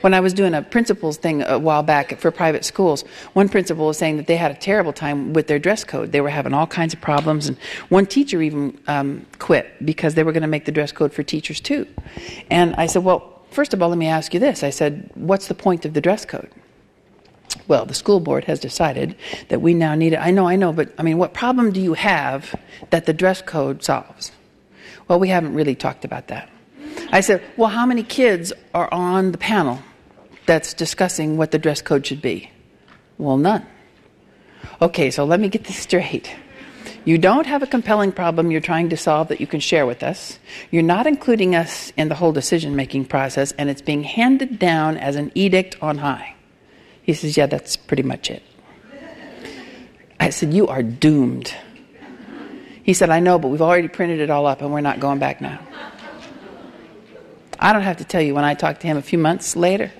When 0.00 0.14
I 0.14 0.20
was 0.20 0.34
doing 0.34 0.54
a 0.54 0.62
principals 0.62 1.16
thing 1.16 1.42
a 1.42 1.58
while 1.58 1.82
back 1.82 2.18
for 2.18 2.30
private 2.30 2.64
schools, 2.64 3.02
one 3.32 3.48
principal 3.48 3.86
was 3.86 3.98
saying 3.98 4.16
that 4.16 4.26
they 4.26 4.36
had 4.36 4.50
a 4.50 4.54
terrible 4.54 4.92
time 4.92 5.32
with 5.32 5.46
their 5.46 5.58
dress 5.58 5.84
code. 5.84 6.12
They 6.12 6.20
were 6.20 6.30
having 6.30 6.54
all 6.54 6.66
kinds 6.66 6.94
of 6.94 7.00
problems, 7.00 7.48
and 7.48 7.56
one 7.88 8.06
teacher 8.06 8.42
even 8.42 8.78
um, 8.86 9.26
quit 9.38 9.84
because 9.84 10.14
they 10.14 10.22
were 10.22 10.32
going 10.32 10.42
to 10.42 10.48
make 10.48 10.64
the 10.64 10.72
dress 10.72 10.92
code 10.92 11.12
for 11.12 11.22
teachers 11.22 11.60
too. 11.60 11.86
And 12.50 12.74
I 12.76 12.86
said, 12.86 13.04
Well, 13.04 13.40
first 13.50 13.74
of 13.74 13.82
all, 13.82 13.88
let 13.88 13.98
me 13.98 14.08
ask 14.08 14.34
you 14.34 14.40
this. 14.40 14.62
I 14.62 14.70
said, 14.70 15.10
What's 15.14 15.48
the 15.48 15.54
point 15.54 15.84
of 15.84 15.94
the 15.94 16.00
dress 16.00 16.24
code? 16.24 16.50
Well, 17.68 17.84
the 17.84 17.94
school 17.94 18.20
board 18.20 18.44
has 18.44 18.60
decided 18.60 19.16
that 19.48 19.60
we 19.60 19.74
now 19.74 19.94
need 19.94 20.14
it. 20.14 20.16
I 20.16 20.30
know, 20.30 20.48
I 20.48 20.56
know, 20.56 20.72
but 20.72 20.92
I 20.98 21.02
mean, 21.02 21.18
what 21.18 21.34
problem 21.34 21.72
do 21.72 21.80
you 21.80 21.94
have 21.94 22.54
that 22.90 23.06
the 23.06 23.12
dress 23.12 23.42
code 23.42 23.82
solves? 23.82 24.32
Well, 25.08 25.18
we 25.18 25.28
haven't 25.28 25.54
really 25.54 25.74
talked 25.74 26.04
about 26.04 26.28
that. 26.28 26.48
I 27.12 27.20
said, 27.20 27.42
Well, 27.56 27.68
how 27.68 27.86
many 27.86 28.02
kids 28.02 28.52
are 28.74 28.92
on 28.92 29.32
the 29.32 29.38
panel 29.38 29.78
that's 30.46 30.74
discussing 30.74 31.36
what 31.36 31.50
the 31.50 31.58
dress 31.58 31.82
code 31.82 32.06
should 32.06 32.22
be? 32.22 32.50
Well, 33.18 33.36
none. 33.36 33.66
Okay, 34.80 35.10
so 35.10 35.24
let 35.24 35.38
me 35.38 35.48
get 35.48 35.64
this 35.64 35.76
straight. 35.76 36.34
You 37.04 37.18
don't 37.18 37.46
have 37.46 37.62
a 37.62 37.66
compelling 37.66 38.12
problem 38.12 38.50
you're 38.50 38.60
trying 38.60 38.88
to 38.90 38.96
solve 38.96 39.28
that 39.28 39.40
you 39.40 39.46
can 39.46 39.60
share 39.60 39.86
with 39.86 40.02
us. 40.02 40.38
You're 40.70 40.82
not 40.82 41.06
including 41.06 41.54
us 41.54 41.92
in 41.96 42.08
the 42.08 42.14
whole 42.14 42.32
decision 42.32 42.76
making 42.76 43.06
process, 43.06 43.52
and 43.52 43.68
it's 43.68 43.82
being 43.82 44.04
handed 44.04 44.58
down 44.58 44.96
as 44.96 45.16
an 45.16 45.32
edict 45.34 45.76
on 45.82 45.98
high. 45.98 46.34
He 47.02 47.12
says, 47.12 47.36
Yeah, 47.36 47.46
that's 47.46 47.76
pretty 47.76 48.04
much 48.04 48.30
it. 48.30 48.42
I 50.18 50.30
said, 50.30 50.54
You 50.54 50.68
are 50.68 50.82
doomed. 50.82 51.54
He 52.84 52.94
said, 52.94 53.10
I 53.10 53.20
know, 53.20 53.38
but 53.38 53.48
we've 53.48 53.62
already 53.62 53.88
printed 53.88 54.20
it 54.20 54.30
all 54.30 54.46
up 54.46 54.60
and 54.60 54.72
we're 54.72 54.80
not 54.80 54.98
going 54.98 55.18
back 55.18 55.40
now. 55.40 55.60
I 57.62 57.72
don't 57.72 57.82
have 57.82 57.98
to 57.98 58.04
tell 58.04 58.20
you, 58.20 58.34
when 58.34 58.44
I 58.44 58.54
talked 58.54 58.80
to 58.80 58.88
him 58.88 58.96
a 58.96 59.02
few 59.02 59.18
months 59.18 59.54
later, 59.54 59.92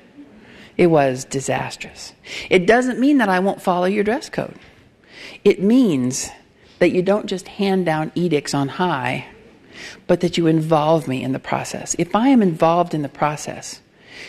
it 0.77 0.88
was 0.88 1.25
disastrous. 1.25 2.12
It 2.51 2.66
doesn't 2.66 2.98
mean 2.98 3.18
that 3.18 3.29
I 3.29 3.38
won't 3.38 3.62
follow 3.62 3.85
your 3.87 4.03
dress 4.03 4.29
code. 4.29 4.59
It 5.44 5.62
means 5.62 6.29
that 6.81 6.90
you 6.90 7.03
don't 7.03 7.27
just 7.27 7.46
hand 7.46 7.87
down 7.87 8.11
edicts 8.16 8.53
on 8.53 8.66
high, 8.66 9.27
but 10.09 10.20
that 10.20 10.37
you 10.37 10.48
involve 10.48 11.07
me 11.07 11.22
in 11.22 11.31
the 11.31 11.38
process. 11.38 11.94
If 12.01 12.16
I 12.16 12.29
am 12.29 12.42
involved 12.42 12.94
in 12.94 13.03
the 13.03 13.09
process, 13.09 13.81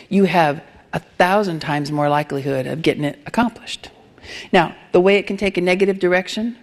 you 0.10 0.26
have 0.26 0.64
a 0.94 1.00
thousand 1.00 1.60
times 1.60 1.92
more 1.92 2.10
likelihood 2.10 2.68
of 2.68 2.84
getting 2.84 3.04
it 3.04 3.20
accomplished. 3.26 3.90
Now, 4.52 4.76
the 4.92 5.02
way 5.02 5.16
it 5.16 5.26
can 5.26 5.38
take 5.38 5.58
a 5.58 5.62
negative 5.62 5.98
direction, 5.98 6.56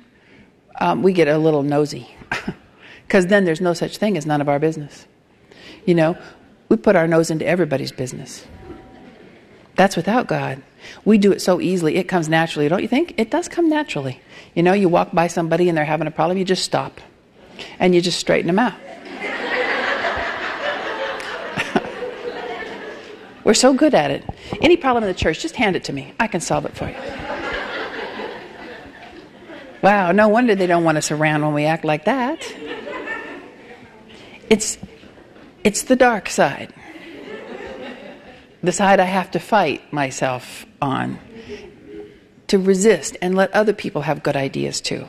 um, 0.81 1.03
we 1.03 1.13
get 1.13 1.27
a 1.27 1.37
little 1.37 1.65
nosy. 1.65 2.15
Because 3.07 3.27
then 3.27 3.45
there's 3.45 3.61
no 3.61 3.75
such 3.75 3.97
thing 3.97 4.17
as 4.17 4.25
none 4.25 4.41
of 4.41 4.49
our 4.49 4.61
business. 4.61 5.05
You 5.85 5.97
know, 5.97 6.17
we 6.71 6.79
put 6.79 6.97
our 6.97 7.07
nose 7.07 7.31
into 7.31 7.47
everybody's 7.47 7.93
business. 7.93 8.47
That's 9.77 9.97
without 9.97 10.29
God. 10.29 10.63
We 11.05 11.19
do 11.19 11.33
it 11.33 11.43
so 11.43 11.61
easily. 11.61 11.97
It 11.97 12.05
comes 12.05 12.29
naturally, 12.29 12.69
don't 12.69 12.81
you 12.81 12.89
think? 12.89 13.15
It 13.19 13.31
does 13.31 13.49
come 13.49 13.69
naturally. 13.69 14.21
You 14.55 14.63
know, 14.63 14.73
you 14.73 14.89
walk 14.89 15.13
by 15.13 15.27
somebody 15.27 15.69
and 15.69 15.77
they're 15.77 15.85
having 15.85 16.07
a 16.07 16.11
problem, 16.11 16.39
you 16.39 16.45
just 16.45 16.65
stop 16.65 17.01
and 17.79 17.95
you 17.95 18.01
just 18.01 18.19
straighten 18.19 18.47
them 18.47 18.59
out. 18.59 18.75
We're 23.45 23.55
so 23.55 23.75
good 23.75 23.95
at 23.95 24.11
it. 24.11 24.25
Any 24.63 24.77
problem 24.77 25.05
in 25.05 25.09
the 25.09 25.15
church, 25.15 25.41
just 25.41 25.57
hand 25.57 25.77
it 25.77 25.85
to 25.85 25.93
me. 25.93 26.15
I 26.21 26.29
can 26.29 26.41
solve 26.41 26.67
it 26.67 26.77
for 26.77 26.89
you. 26.89 26.97
Wow, 29.83 30.13
no 30.13 30.29
wonder 30.29 30.55
they 30.55 30.67
don't 30.67 30.85
want 30.85 30.99
us 30.99 31.11
around 31.11 31.43
when 31.43 31.55
we 31.55 31.65
act 31.65 31.85
like 31.85 32.05
that. 32.05 32.47
It's, 34.51 34.77
it's 35.65 35.83
the 35.85 35.97
dark 35.97 36.29
side. 36.29 36.73
The 38.63 38.73
side 38.73 39.01
I 39.01 39.05
have 39.05 39.31
to 39.33 39.39
fight 39.39 39.93
myself 39.93 40.67
on. 40.83 41.19
To 42.49 42.59
resist 42.59 43.17
and 43.23 43.35
let 43.35 43.53
other 43.55 43.73
people 43.73 44.03
have 44.03 44.23
good 44.23 44.37
ideas 44.37 44.81
too. 44.81 45.07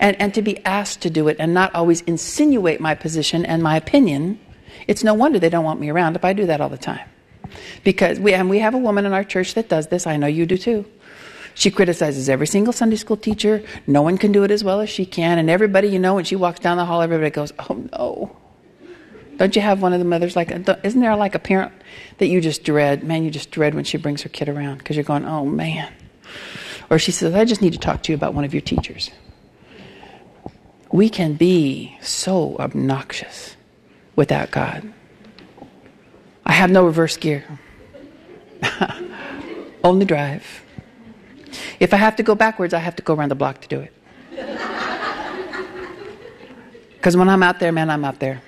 And, 0.00 0.20
and 0.20 0.34
to 0.34 0.42
be 0.42 0.64
asked 0.64 1.02
to 1.02 1.10
do 1.10 1.28
it 1.28 1.36
and 1.38 1.54
not 1.54 1.74
always 1.74 2.00
insinuate 2.02 2.80
my 2.80 2.94
position 2.94 3.44
and 3.44 3.62
my 3.62 3.76
opinion. 3.76 4.40
It's 4.86 5.04
no 5.04 5.14
wonder 5.14 5.38
they 5.38 5.50
don't 5.50 5.64
want 5.64 5.80
me 5.80 5.90
around 5.90 6.16
if 6.16 6.24
I 6.24 6.32
do 6.32 6.46
that 6.46 6.60
all 6.60 6.68
the 6.68 6.78
time. 6.78 7.08
Because 7.84 8.18
we, 8.18 8.32
and 8.34 8.50
we 8.50 8.58
have 8.58 8.74
a 8.74 8.78
woman 8.78 9.06
in 9.06 9.12
our 9.12 9.24
church 9.24 9.54
that 9.54 9.68
does 9.68 9.88
this. 9.88 10.06
I 10.06 10.16
know 10.16 10.26
you 10.26 10.46
do 10.46 10.58
too. 10.58 10.84
She 11.54 11.70
criticizes 11.70 12.28
every 12.28 12.46
single 12.46 12.72
Sunday 12.72 12.96
school 12.96 13.16
teacher. 13.16 13.62
No 13.86 14.02
one 14.02 14.16
can 14.16 14.32
do 14.32 14.44
it 14.44 14.50
as 14.50 14.62
well 14.62 14.80
as 14.80 14.88
she 14.88 15.04
can. 15.04 15.38
And 15.38 15.50
everybody, 15.50 15.88
you 15.88 15.98
know, 15.98 16.14
when 16.14 16.24
she 16.24 16.36
walks 16.36 16.60
down 16.60 16.76
the 16.76 16.84
hall, 16.84 17.02
everybody 17.02 17.30
goes, 17.30 17.52
oh 17.58 17.88
no. 17.92 18.36
Don't 19.38 19.54
you 19.54 19.62
have 19.62 19.80
one 19.80 19.92
of 19.92 20.00
the 20.00 20.04
mothers 20.04 20.34
like, 20.34 20.50
isn't 20.50 21.00
there 21.00 21.14
like 21.14 21.36
a 21.36 21.38
parent 21.38 21.72
that 22.18 22.26
you 22.26 22.40
just 22.40 22.64
dread? 22.64 23.04
Man, 23.04 23.22
you 23.22 23.30
just 23.30 23.52
dread 23.52 23.74
when 23.74 23.84
she 23.84 23.96
brings 23.96 24.22
her 24.22 24.28
kid 24.28 24.48
around 24.48 24.78
because 24.78 24.96
you're 24.96 25.04
going, 25.04 25.24
oh 25.24 25.46
man. 25.46 25.92
Or 26.90 26.98
she 26.98 27.12
says, 27.12 27.34
I 27.34 27.44
just 27.44 27.62
need 27.62 27.72
to 27.72 27.78
talk 27.78 28.02
to 28.04 28.12
you 28.12 28.16
about 28.16 28.34
one 28.34 28.44
of 28.44 28.52
your 28.52 28.60
teachers. 28.60 29.10
We 30.90 31.08
can 31.08 31.34
be 31.34 31.96
so 32.00 32.56
obnoxious 32.58 33.56
without 34.16 34.50
God. 34.50 34.92
I 36.44 36.52
have 36.52 36.70
no 36.70 36.84
reverse 36.84 37.16
gear, 37.16 37.44
only 39.84 40.06
drive. 40.06 40.64
If 41.78 41.94
I 41.94 41.98
have 41.98 42.16
to 42.16 42.22
go 42.22 42.34
backwards, 42.34 42.74
I 42.74 42.78
have 42.78 42.96
to 42.96 43.02
go 43.02 43.14
around 43.14 43.30
the 43.30 43.34
block 43.36 43.60
to 43.60 43.68
do 43.68 43.80
it. 43.80 43.94
Because 46.96 47.16
when 47.16 47.28
I'm 47.28 47.44
out 47.44 47.60
there, 47.60 47.70
man, 47.70 47.90
I'm 47.90 48.04
out 48.04 48.18
there. 48.18 48.42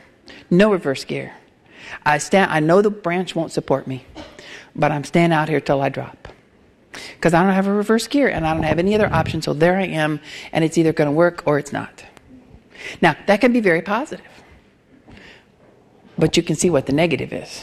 No 0.50 0.72
reverse 0.72 1.04
gear. 1.04 1.34
I 2.04 2.18
stand. 2.18 2.50
I 2.50 2.60
know 2.60 2.82
the 2.82 2.90
branch 2.90 3.34
won't 3.34 3.52
support 3.52 3.86
me, 3.86 4.04
but 4.74 4.92
I'm 4.92 5.04
staying 5.04 5.32
out 5.32 5.48
here 5.48 5.60
till 5.60 5.80
I 5.80 5.88
drop. 5.88 6.28
Because 6.92 7.34
I 7.34 7.42
don't 7.42 7.52
have 7.52 7.68
a 7.68 7.72
reverse 7.72 8.08
gear 8.08 8.28
and 8.28 8.46
I 8.46 8.52
don't 8.52 8.64
have 8.64 8.78
any 8.78 8.94
other 8.94 9.12
option. 9.12 9.42
So 9.42 9.54
there 9.54 9.76
I 9.76 9.86
am, 9.86 10.20
and 10.52 10.64
it's 10.64 10.76
either 10.76 10.92
going 10.92 11.06
to 11.06 11.12
work 11.12 11.44
or 11.46 11.58
it's 11.58 11.72
not. 11.72 12.04
Now 13.00 13.16
that 13.26 13.40
can 13.40 13.52
be 13.52 13.60
very 13.60 13.82
positive, 13.82 14.26
but 16.18 16.36
you 16.36 16.42
can 16.42 16.56
see 16.56 16.70
what 16.70 16.86
the 16.86 16.92
negative 16.92 17.32
is. 17.32 17.62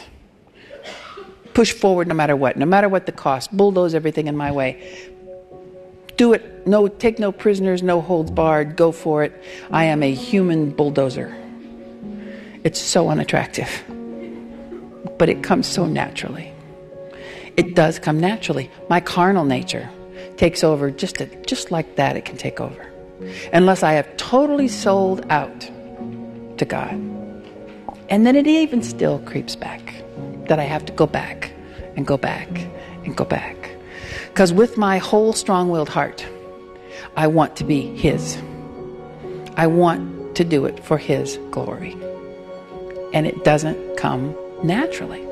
Push 1.54 1.74
forward 1.74 2.08
no 2.08 2.14
matter 2.14 2.36
what, 2.36 2.56
no 2.56 2.66
matter 2.66 2.88
what 2.88 3.06
the 3.06 3.12
cost. 3.12 3.56
Bulldoze 3.56 3.96
everything 3.96 4.28
in 4.28 4.38
my 4.38 4.52
way. 4.52 5.12
Do 6.16 6.34
it. 6.34 6.66
No, 6.68 6.88
take 6.88 7.20
no 7.20 7.32
prisoners, 7.32 7.84
no 7.84 8.02
holds 8.02 8.32
barred. 8.32 8.76
Go 8.76 8.92
for 8.92 9.24
it. 9.24 9.44
I 9.72 9.86
am 9.86 10.04
a 10.04 10.14
human 10.14 10.72
bulldozer. 10.72 11.36
It's 12.68 12.82
so 12.82 13.08
unattractive, 13.08 13.82
but 15.18 15.30
it 15.30 15.42
comes 15.42 15.68
so 15.68 15.86
naturally. 15.86 16.52
It 17.56 17.76
does 17.76 17.98
come 17.98 18.20
naturally. 18.20 18.70
My 18.90 19.00
carnal 19.00 19.46
nature 19.46 19.90
takes 20.36 20.66
over 20.66 20.92
just, 20.92 21.22
just 21.46 21.72
like 21.72 21.96
that, 21.96 22.18
it 22.18 22.26
can 22.26 22.36
take 22.36 22.60
over. 22.60 22.86
Unless 23.54 23.84
I 23.84 23.94
have 23.94 24.18
totally 24.18 24.68
sold 24.68 25.26
out 25.30 25.62
to 26.58 26.66
God. 26.66 26.92
And 28.10 28.28
then 28.28 28.36
it 28.36 28.48
even 28.48 28.84
still 28.84 29.20
creeps 29.20 29.56
back 29.56 30.04
that 30.50 30.60
I 30.60 30.64
have 30.64 30.86
to 30.88 30.92
go 30.92 31.08
back 31.08 31.54
and 31.96 32.06
go 32.06 32.18
back 32.18 32.50
and 33.06 33.16
go 33.16 33.24
back. 33.24 33.56
Because 34.28 34.52
with 34.52 34.76
my 34.76 34.98
whole 34.98 35.32
strong 35.32 35.70
willed 35.70 35.88
heart, 35.88 36.28
I 37.16 37.28
want 37.28 37.56
to 37.56 37.64
be 37.64 37.96
His. 37.96 38.38
I 39.56 39.68
want 39.68 40.36
to 40.36 40.44
do 40.44 40.66
it 40.66 40.84
for 40.84 40.98
His 40.98 41.38
glory 41.50 41.96
and 43.14 43.26
it 43.28 43.44
doesn't 43.44 43.98
come 43.98 44.36
naturally. 44.64 45.28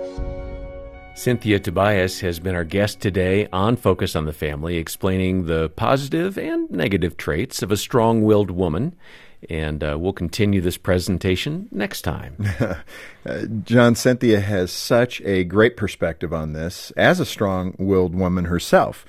Cynthia 1.15 1.59
Tobias 1.59 2.19
has 2.19 2.39
been 2.39 2.55
our 2.55 2.65
guest 2.65 2.99
today 2.99 3.47
on 3.53 3.77
Focus 3.77 4.17
on 4.17 4.25
the 4.25 4.33
Family, 4.33 4.75
explaining 4.75 5.45
the 5.45 5.69
positive 5.69 6.37
and 6.37 6.69
negative 6.69 7.15
traits 7.15 7.63
of 7.63 7.71
a 7.71 7.77
strong 7.77 8.23
willed 8.23 8.51
woman. 8.51 8.95
And 9.49 9.81
uh, 9.81 9.97
we'll 9.97 10.11
continue 10.11 10.59
this 10.59 10.77
presentation 10.77 11.69
next 11.71 12.01
time. 12.01 12.35
uh, 13.25 13.45
John, 13.63 13.95
Cynthia 13.95 14.41
has 14.41 14.71
such 14.71 15.21
a 15.21 15.45
great 15.45 15.77
perspective 15.77 16.33
on 16.33 16.51
this 16.51 16.91
as 16.97 17.21
a 17.21 17.25
strong 17.25 17.75
willed 17.77 18.13
woman 18.13 18.45
herself. 18.45 19.05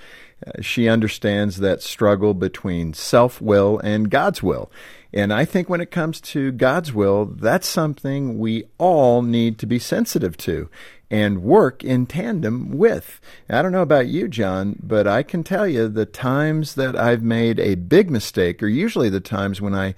Uh, 0.46 0.60
she 0.60 0.88
understands 0.88 1.56
that 1.56 1.82
struggle 1.82 2.34
between 2.34 2.92
self 2.94 3.40
will 3.40 3.80
and 3.80 4.10
God's 4.10 4.44
will. 4.44 4.70
And 5.16 5.32
I 5.32 5.46
think 5.46 5.70
when 5.70 5.80
it 5.80 5.90
comes 5.90 6.20
to 6.20 6.52
God's 6.52 6.92
will, 6.92 7.24
that's 7.24 7.66
something 7.66 8.38
we 8.38 8.64
all 8.76 9.22
need 9.22 9.58
to 9.60 9.66
be 9.66 9.78
sensitive 9.78 10.36
to 10.36 10.68
and 11.10 11.42
work 11.42 11.84
in 11.84 12.06
tandem 12.06 12.76
with. 12.76 13.20
I 13.48 13.62
don't 13.62 13.72
know 13.72 13.82
about 13.82 14.08
you, 14.08 14.28
John, 14.28 14.76
but 14.82 15.06
I 15.06 15.22
can 15.22 15.44
tell 15.44 15.66
you 15.66 15.88
the 15.88 16.06
times 16.06 16.74
that 16.74 16.96
I've 16.96 17.22
made 17.22 17.60
a 17.60 17.76
big 17.76 18.10
mistake 18.10 18.62
are 18.62 18.68
usually 18.68 19.08
the 19.08 19.20
times 19.20 19.60
when 19.60 19.74
I 19.74 19.94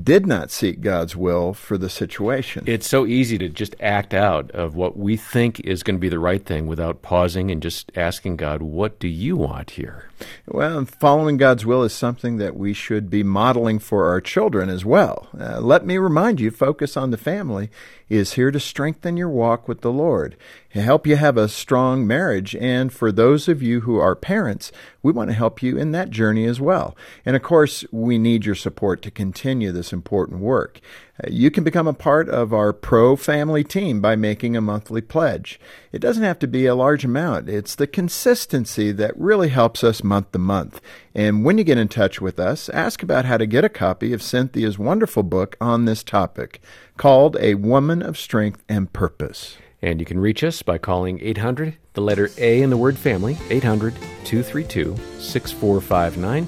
did 0.00 0.26
not 0.26 0.50
seek 0.50 0.80
God's 0.80 1.14
will 1.14 1.52
for 1.52 1.76
the 1.76 1.90
situation. 1.90 2.64
It's 2.66 2.86
so 2.86 3.06
easy 3.06 3.36
to 3.38 3.48
just 3.48 3.76
act 3.78 4.14
out 4.14 4.50
of 4.52 4.74
what 4.74 4.96
we 4.96 5.16
think 5.16 5.60
is 5.60 5.82
going 5.82 5.96
to 5.96 6.00
be 6.00 6.08
the 6.08 6.18
right 6.18 6.44
thing 6.44 6.66
without 6.66 7.02
pausing 7.02 7.50
and 7.50 7.62
just 7.62 7.92
asking 7.94 8.36
God, 8.36 8.62
what 8.62 8.98
do 8.98 9.06
you 9.06 9.36
want 9.36 9.72
here? 9.72 10.08
Well, 10.46 10.84
following 10.86 11.36
God's 11.36 11.66
will 11.66 11.82
is 11.82 11.92
something 11.92 12.38
that 12.38 12.56
we 12.56 12.72
should 12.72 13.10
be 13.10 13.22
modeling 13.22 13.78
for 13.78 14.08
our 14.08 14.20
children 14.20 14.70
as 14.70 14.84
well. 14.84 15.28
Uh, 15.38 15.60
let 15.60 15.84
me 15.84 15.98
remind 15.98 16.40
you, 16.40 16.50
Focus 16.50 16.96
on 16.96 17.10
the 17.10 17.18
Family 17.18 17.70
is 18.12 18.34
here 18.34 18.50
to 18.50 18.60
strengthen 18.60 19.16
your 19.16 19.30
walk 19.30 19.66
with 19.66 19.80
the 19.80 19.90
Lord, 19.90 20.36
to 20.74 20.82
help 20.82 21.06
you 21.06 21.16
have 21.16 21.38
a 21.38 21.48
strong 21.48 22.06
marriage, 22.06 22.54
and 22.56 22.92
for 22.92 23.10
those 23.10 23.48
of 23.48 23.62
you 23.62 23.80
who 23.80 23.96
are 23.96 24.14
parents, 24.14 24.70
we 25.02 25.12
want 25.12 25.30
to 25.30 25.34
help 25.34 25.62
you 25.62 25.76
in 25.76 25.92
that 25.92 26.10
journey 26.10 26.44
as 26.44 26.60
well. 26.60 26.96
And 27.24 27.34
of 27.34 27.42
course, 27.42 27.84
we 27.90 28.18
need 28.18 28.44
your 28.44 28.54
support 28.54 29.02
to 29.02 29.10
continue 29.10 29.72
this 29.72 29.92
important 29.92 30.40
work. 30.40 30.80
Uh, 31.22 31.28
you 31.30 31.50
can 31.50 31.64
become 31.64 31.86
a 31.86 31.92
part 31.92 32.28
of 32.28 32.52
our 32.52 32.72
pro 32.72 33.16
family 33.16 33.64
team 33.64 34.00
by 34.00 34.16
making 34.16 34.56
a 34.56 34.60
monthly 34.60 35.00
pledge. 35.00 35.60
It 35.90 35.98
doesn't 35.98 36.22
have 36.22 36.38
to 36.40 36.46
be 36.46 36.66
a 36.66 36.74
large 36.74 37.04
amount. 37.04 37.48
It's 37.48 37.74
the 37.74 37.86
consistency 37.86 38.92
that 38.92 39.18
really 39.18 39.48
helps 39.48 39.84
us 39.84 40.04
month 40.04 40.32
to 40.32 40.38
month. 40.38 40.80
And 41.14 41.44
when 41.44 41.58
you 41.58 41.64
get 41.64 41.78
in 41.78 41.88
touch 41.88 42.20
with 42.20 42.38
us, 42.40 42.68
ask 42.70 43.02
about 43.02 43.24
how 43.24 43.36
to 43.36 43.46
get 43.46 43.64
a 43.64 43.68
copy 43.68 44.12
of 44.12 44.22
Cynthia's 44.22 44.78
wonderful 44.78 45.22
book 45.22 45.56
on 45.60 45.84
this 45.84 46.02
topic 46.02 46.60
called 46.96 47.36
A 47.40 47.54
Woman 47.54 48.02
of 48.02 48.16
Strength 48.16 48.62
and 48.68 48.92
Purpose. 48.92 49.56
And 49.82 49.98
you 49.98 50.06
can 50.06 50.18
reach 50.18 50.44
us 50.44 50.62
by 50.62 50.78
calling 50.78 51.18
800, 51.20 51.74
the 51.94 52.00
letter 52.00 52.30
A 52.38 52.62
in 52.62 52.70
the 52.70 52.76
word 52.76 52.96
family, 52.96 53.36
800 53.50 53.94
232 54.24 54.96
6459 55.18 56.46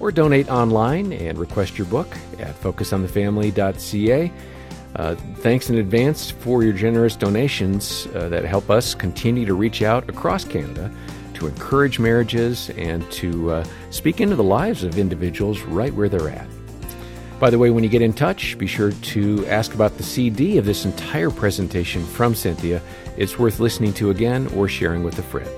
or 0.00 0.12
donate 0.12 0.50
online 0.50 1.12
and 1.12 1.38
request 1.38 1.78
your 1.78 1.86
book 1.86 2.08
at 2.38 2.54
focusonthefamily.ca. 2.60 4.32
Uh, 4.96 5.14
thanks 5.38 5.70
in 5.70 5.78
advance 5.78 6.30
for 6.30 6.62
your 6.62 6.72
generous 6.72 7.16
donations 7.16 8.06
uh, 8.14 8.28
that 8.28 8.44
help 8.44 8.70
us 8.70 8.94
continue 8.94 9.44
to 9.46 9.54
reach 9.54 9.82
out 9.82 10.08
across 10.08 10.44
Canada 10.44 10.92
to 11.34 11.46
encourage 11.46 11.98
marriages 11.98 12.70
and 12.70 13.10
to 13.10 13.50
uh, 13.50 13.64
speak 13.90 14.20
into 14.20 14.36
the 14.36 14.44
lives 14.44 14.84
of 14.84 14.98
individuals 14.98 15.62
right 15.62 15.92
where 15.94 16.08
they're 16.08 16.28
at. 16.28 16.46
By 17.44 17.50
the 17.50 17.58
way, 17.58 17.68
when 17.68 17.84
you 17.84 17.90
get 17.90 18.00
in 18.00 18.14
touch, 18.14 18.56
be 18.56 18.66
sure 18.66 18.90
to 18.90 19.46
ask 19.48 19.74
about 19.74 19.98
the 19.98 20.02
CD 20.02 20.56
of 20.56 20.64
this 20.64 20.86
entire 20.86 21.28
presentation 21.28 22.02
from 22.02 22.34
Cynthia. 22.34 22.80
It's 23.18 23.38
worth 23.38 23.60
listening 23.60 23.92
to 23.94 24.08
again 24.08 24.46
or 24.56 24.66
sharing 24.66 25.04
with 25.04 25.18
a 25.18 25.22
friend. 25.22 25.50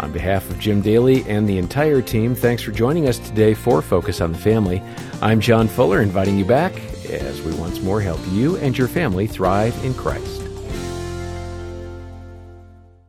On 0.00 0.10
behalf 0.10 0.50
of 0.50 0.58
Jim 0.58 0.80
Daly 0.80 1.22
and 1.28 1.48
the 1.48 1.58
entire 1.58 2.02
team, 2.02 2.34
thanks 2.34 2.64
for 2.64 2.72
joining 2.72 3.08
us 3.08 3.20
today 3.20 3.54
for 3.54 3.82
Focus 3.82 4.20
on 4.20 4.32
the 4.32 4.38
Family. 4.38 4.82
I'm 5.22 5.38
John 5.38 5.68
Fuller, 5.68 6.02
inviting 6.02 6.36
you 6.36 6.44
back 6.44 6.74
as 7.08 7.40
we 7.42 7.54
once 7.54 7.80
more 7.80 8.00
help 8.00 8.18
you 8.32 8.56
and 8.56 8.76
your 8.76 8.88
family 8.88 9.28
thrive 9.28 9.84
in 9.84 9.94
Christ. 9.94 10.39